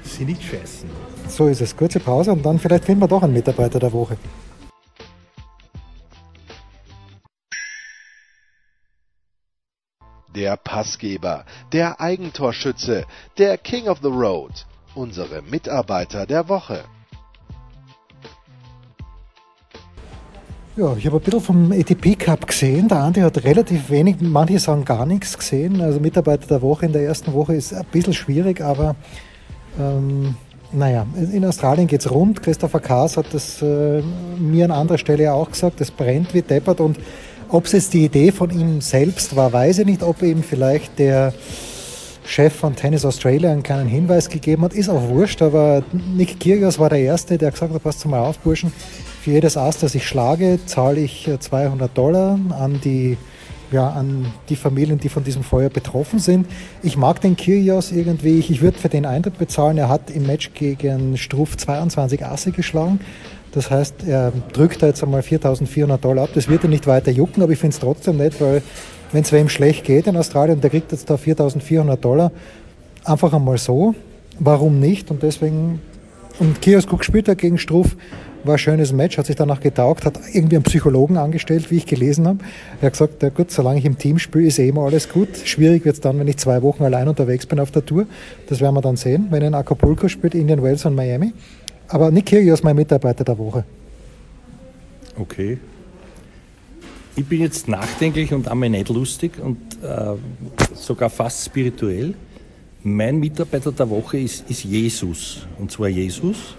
Sie 0.02 0.24
nicht 0.24 0.42
scheißen. 0.42 0.88
So 1.28 1.46
ist 1.46 1.60
es. 1.60 1.74
Kurze 1.76 2.00
Pause 2.00 2.32
und 2.32 2.44
dann 2.44 2.58
vielleicht 2.58 2.84
finden 2.84 3.02
wir 3.02 3.08
doch 3.08 3.22
einen 3.22 3.32
Mitarbeiter 3.32 3.78
der 3.78 3.92
Woche. 3.92 4.16
Der 10.34 10.56
Passgeber, 10.56 11.44
der 11.72 12.00
Eigentorschütze, 12.00 13.06
der 13.38 13.56
King 13.56 13.88
of 13.88 14.00
the 14.02 14.08
Road, 14.08 14.66
unsere 14.94 15.42
Mitarbeiter 15.42 16.26
der 16.26 16.48
Woche. 16.48 16.84
Ja, 20.76 20.92
ich 20.96 21.06
habe 21.06 21.18
ein 21.18 21.22
bisschen 21.22 21.40
vom 21.40 21.70
ATP 21.70 22.16
Cup 22.18 22.48
gesehen. 22.48 22.88
Der 22.88 22.98
Andi 22.98 23.20
hat 23.20 23.44
relativ 23.44 23.90
wenig, 23.90 24.16
manche 24.18 24.58
sagen 24.58 24.84
gar 24.84 25.06
nichts 25.06 25.38
gesehen. 25.38 25.80
Also 25.80 26.00
Mitarbeiter 26.00 26.48
der 26.48 26.62
Woche 26.62 26.86
in 26.86 26.92
der 26.92 27.02
ersten 27.02 27.32
Woche 27.32 27.54
ist 27.54 27.72
ein 27.72 27.84
bisschen 27.92 28.12
schwierig, 28.12 28.60
aber 28.60 28.96
ähm, 29.78 30.34
naja, 30.72 31.06
in 31.32 31.44
Australien 31.44 31.86
geht 31.86 32.00
es 32.00 32.10
rund. 32.10 32.42
Christopher 32.42 32.80
Kaas 32.80 33.16
hat 33.16 33.26
das 33.32 33.62
äh, 33.62 34.02
mir 34.36 34.64
an 34.64 34.72
anderer 34.72 34.98
Stelle 34.98 35.32
auch 35.32 35.48
gesagt. 35.48 35.80
Es 35.80 35.92
brennt 35.92 36.34
wie 36.34 36.42
deppert 36.42 36.80
und 36.80 36.98
ob 37.50 37.66
es 37.66 37.72
jetzt 37.72 37.94
die 37.94 38.06
Idee 38.06 38.32
von 38.32 38.50
ihm 38.50 38.80
selbst 38.80 39.36
war, 39.36 39.52
weiß 39.52 39.78
ich 39.78 39.86
nicht. 39.86 40.02
Ob 40.02 40.22
ihm 40.22 40.42
vielleicht 40.42 40.98
der 40.98 41.32
Chef 42.24 42.54
von 42.54 42.74
Tennis 42.74 43.04
Australia 43.04 43.52
einen 43.52 43.62
kleinen 43.62 43.88
Hinweis 43.88 44.28
gegeben 44.28 44.62
hat, 44.62 44.72
ist 44.72 44.88
auch 44.88 45.08
wurscht. 45.08 45.42
Aber 45.42 45.82
Nick 45.92 46.40
Kyrgios 46.40 46.78
war 46.78 46.88
der 46.88 47.00
Erste, 47.00 47.38
der 47.38 47.50
gesagt 47.50 47.72
hat, 47.72 47.82
passt 47.82 48.04
mal 48.06 48.20
auf, 48.20 48.38
Burschen 48.38 48.72
für 49.24 49.30
jedes 49.30 49.56
Ass, 49.56 49.78
das 49.78 49.94
ich 49.94 50.06
schlage, 50.06 50.58
zahle 50.66 51.00
ich 51.00 51.30
200 51.38 51.90
äh, 51.90 51.94
Dollar 51.94 52.38
an 52.58 52.78
die, 52.84 53.16
ja, 53.72 53.88
an 53.88 54.26
die 54.50 54.56
Familien, 54.56 54.98
die 54.98 55.08
von 55.08 55.24
diesem 55.24 55.42
Feuer 55.42 55.70
betroffen 55.70 56.18
sind. 56.18 56.46
Ich 56.82 56.98
mag 56.98 57.22
den 57.22 57.34
Kyrgios 57.34 57.90
irgendwie. 57.90 58.38
Ich, 58.38 58.50
ich 58.50 58.60
würde 58.60 58.78
für 58.78 58.90
den 58.90 59.06
Eintritt 59.06 59.38
bezahlen. 59.38 59.78
Er 59.78 59.88
hat 59.88 60.10
im 60.10 60.26
Match 60.26 60.52
gegen 60.52 61.16
Struff 61.16 61.56
22 61.56 62.24
Asse 62.26 62.52
geschlagen. 62.52 63.00
Das 63.52 63.70
heißt, 63.70 64.04
er 64.06 64.32
drückt 64.52 64.82
da 64.82 64.88
jetzt 64.88 65.02
einmal 65.02 65.22
4400 65.22 66.04
Dollar 66.04 66.24
ab. 66.24 66.30
Das 66.34 66.48
wird 66.48 66.64
er 66.64 66.68
nicht 66.68 66.86
weiter 66.86 67.10
jucken, 67.10 67.42
aber 67.42 67.52
ich 67.52 67.58
finde 67.58 67.72
es 67.74 67.80
trotzdem 67.80 68.18
nett, 68.18 68.38
weil 68.40 68.62
wenn 69.12 69.22
es 69.22 69.32
wem 69.32 69.48
schlecht 69.48 69.84
geht 69.84 70.06
in 70.06 70.16
Australien, 70.16 70.60
der 70.60 70.70
kriegt 70.70 70.92
jetzt 70.92 71.08
da 71.10 71.16
4400 71.16 72.04
Dollar. 72.04 72.32
Einfach 73.04 73.32
einmal 73.32 73.58
so. 73.58 73.94
Warum 74.38 74.80
nicht? 74.80 75.10
Und 75.10 75.22
deswegen, 75.22 75.80
und 76.38 76.60
Kiosk 76.60 76.90
gespielt 76.98 77.28
hat 77.28 77.38
gegen 77.38 77.58
Struff, 77.58 77.96
war 78.44 78.54
ein 78.54 78.58
schönes 78.58 78.92
Match, 78.92 79.16
hat 79.16 79.26
sich 79.26 79.36
danach 79.36 79.60
getaugt, 79.60 80.04
hat 80.04 80.18
irgendwie 80.32 80.56
einen 80.56 80.64
Psychologen 80.64 81.16
angestellt, 81.16 81.70
wie 81.70 81.76
ich 81.76 81.86
gelesen 81.86 82.26
habe. 82.26 82.38
Er 82.80 82.86
hat 82.86 82.92
gesagt, 82.92 83.22
ja 83.22 83.30
gut, 83.30 83.50
solange 83.50 83.78
ich 83.78 83.84
im 83.84 83.98
Team 83.98 84.18
spiele, 84.18 84.46
ist 84.46 84.58
eh 84.58 84.68
immer 84.68 84.82
alles 84.82 85.08
gut. 85.08 85.28
Schwierig 85.44 85.84
wird 85.84 85.94
es 85.94 86.00
dann, 86.00 86.18
wenn 86.18 86.28
ich 86.28 86.36
zwei 86.36 86.62
Wochen 86.62 86.84
allein 86.84 87.08
unterwegs 87.08 87.46
bin 87.46 87.58
auf 87.58 87.70
der 87.70 87.84
Tour. 87.84 88.06
Das 88.48 88.60
werden 88.60 88.74
wir 88.74 88.82
dann 88.82 88.96
sehen, 88.96 89.28
wenn 89.30 89.42
er 89.42 89.48
in 89.48 89.54
Acapulco 89.54 90.08
spielt, 90.08 90.34
Indian 90.34 90.62
Wells 90.62 90.84
und 90.84 90.94
Miami. 90.94 91.32
Aber 91.88 92.10
Nick 92.10 92.26
Kyrgios 92.26 92.62
mein 92.62 92.76
Mitarbeiter 92.76 93.24
der 93.24 93.38
Woche. 93.38 93.64
Okay. 95.18 95.58
Ich 97.16 97.24
bin 97.26 97.40
jetzt 97.40 97.68
nachdenklich 97.68 98.32
und 98.32 98.48
einmal 98.48 98.68
nicht 98.70 98.88
lustig 98.88 99.38
und 99.40 99.56
äh, 99.84 100.16
sogar 100.74 101.08
fast 101.10 101.46
spirituell. 101.46 102.14
Mein 102.82 103.20
Mitarbeiter 103.20 103.70
der 103.70 103.88
Woche 103.88 104.18
ist, 104.18 104.50
ist 104.50 104.64
Jesus. 104.64 105.46
Und 105.60 105.70
zwar 105.70 105.88
Jesus, 105.88 106.56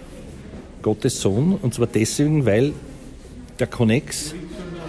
Gottes 0.80 1.20
Sohn. 1.20 1.58
Und 1.60 1.74
zwar 1.74 1.86
deswegen, 1.86 2.46
weil 2.46 2.72
der 3.58 3.66
Connex 3.66 4.34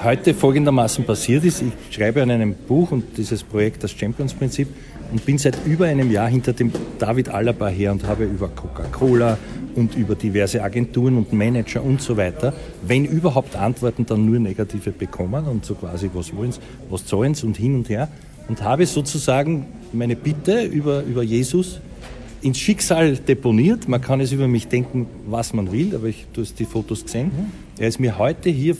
heute 0.02 0.34
folgendermaßen 0.34 1.04
passiert 1.04 1.44
ist. 1.44 1.62
Ich 1.90 1.96
schreibe 1.96 2.24
an 2.24 2.32
einem 2.32 2.54
Buch 2.54 2.92
und 2.92 3.18
dieses 3.18 3.44
Projekt, 3.44 3.84
das 3.84 3.92
Champions-Prinzip, 3.92 4.70
und 5.12 5.26
bin 5.26 5.38
seit 5.38 5.66
über 5.66 5.86
einem 5.86 6.12
Jahr 6.12 6.30
hinter 6.30 6.54
dem 6.54 6.72
David 7.00 7.30
Alaba 7.30 7.68
her 7.68 7.92
und 7.92 8.06
habe 8.06 8.26
über 8.26 8.48
Coca-Cola 8.50 9.38
und 9.76 9.96
über 9.96 10.16
diverse 10.16 10.64
Agenturen 10.64 11.18
und 11.18 11.34
Manager 11.34 11.84
und 11.84 12.02
so 12.02 12.18
weiter, 12.18 12.54
wenn 12.82 13.06
überhaupt 13.06 13.56
Antworten, 13.56 14.06
dann 14.06 14.26
nur 14.26 14.40
negative 14.40 14.92
bekommen 14.92 15.46
und 15.46 15.66
so 15.66 15.76
quasi, 15.76 16.10
was 16.14 16.36
wollen 16.36 16.52
sie, 16.52 16.60
was 16.90 17.06
zahlen 17.06 17.36
sie 17.36 17.46
und 17.46 17.58
hin 17.58 17.76
und 17.76 17.90
her. 17.90 18.10
Und 18.48 18.64
habe 18.64 18.86
sozusagen 18.86 19.68
meine 19.94 20.16
Bitte 20.16 20.64
über, 20.64 21.04
über 21.04 21.22
Jesus 21.22 21.80
ins 22.42 22.58
Schicksal 22.58 23.18
deponiert. 23.18 23.88
Man 23.88 24.02
kann 24.02 24.22
es 24.22 24.32
über 24.32 24.48
mich 24.48 24.68
denken, 24.68 25.08
was 25.28 25.54
man 25.54 25.72
will, 25.72 25.94
aber 25.96 26.08
ich, 26.08 26.26
du 26.34 26.42
hast 26.42 26.58
die 26.60 26.66
Fotos 26.66 27.04
gesehen. 27.04 27.32
Er 27.78 27.88
ist 27.88 28.00
mir 28.00 28.18
heute 28.18 28.50
hier 28.50 28.76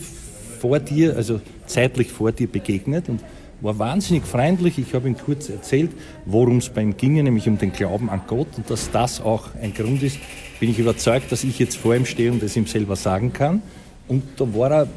vor 0.60 0.80
dir, 0.80 1.16
also 1.16 1.42
zeitlich 1.68 2.12
vor 2.12 2.32
dir 2.32 2.48
begegnet 2.48 3.10
und 3.10 3.22
war 3.62 3.80
wahnsinnig 3.80 4.26
freundlich. 4.26 4.78
Ich 4.78 4.94
habe 4.94 5.08
ihm 5.08 5.18
kurz 5.18 5.50
erzählt, 5.50 5.92
worum 6.26 6.58
es 6.58 6.70
bei 6.70 6.82
ihm 6.82 6.96
ginge, 6.96 7.24
nämlich 7.24 7.48
um 7.48 7.58
den 7.58 7.72
Glauben 7.72 8.10
an 8.10 8.22
Gott 8.28 8.48
und 8.58 8.70
dass 8.70 8.92
das 8.92 9.22
auch 9.22 9.56
ein 9.62 9.74
Grund 9.74 10.04
ist, 10.04 10.18
bin 10.60 10.70
ich 10.70 10.80
überzeugt, 10.80 11.32
dass 11.32 11.44
ich 11.44 11.60
jetzt 11.60 11.78
vor 11.78 11.96
ihm 11.96 12.06
stehe 12.06 12.32
und 12.32 12.42
es 12.44 12.56
ihm 12.56 12.68
selber 12.68 12.96
sagen 12.96 13.34
kann. 13.34 13.62
Und 14.08 14.24
da 14.38 14.54
war 14.54 14.72
er, 14.72 14.88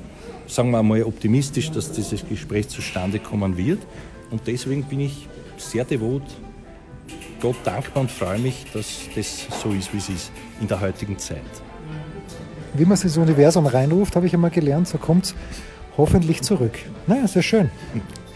sagen 0.46 0.70
wir 0.70 0.82
mal, 0.82 1.02
optimistisch, 1.04 1.70
dass 1.70 1.92
dieses 1.92 2.26
Gespräch 2.28 2.68
zustande 2.68 3.18
kommen 3.18 3.56
wird. 3.56 3.80
Und 4.30 4.42
deswegen 4.46 4.84
bin 4.84 5.00
ich 5.00 5.26
sehr 5.56 5.84
devot 5.84 6.22
Gott 7.40 7.56
dankbar 7.64 8.02
und 8.02 8.10
freue 8.10 8.38
mich, 8.38 8.66
dass 8.74 9.00
das 9.14 9.46
so 9.62 9.70
ist, 9.72 9.92
wie 9.94 9.98
es 9.98 10.08
ist 10.10 10.32
in 10.60 10.68
der 10.68 10.80
heutigen 10.80 11.18
Zeit. 11.18 11.38
Wie 12.74 12.84
man 12.84 12.96
sich 12.96 13.06
ins 13.06 13.16
Universum 13.16 13.66
reinruft, 13.66 14.14
habe 14.14 14.26
ich 14.26 14.34
einmal 14.34 14.50
gelernt, 14.50 14.88
so 14.88 14.98
kommt 14.98 15.24
es 15.24 15.34
hoffentlich 15.96 16.42
zurück. 16.42 16.78
Naja, 17.06 17.26
sehr 17.26 17.42
schön. 17.42 17.70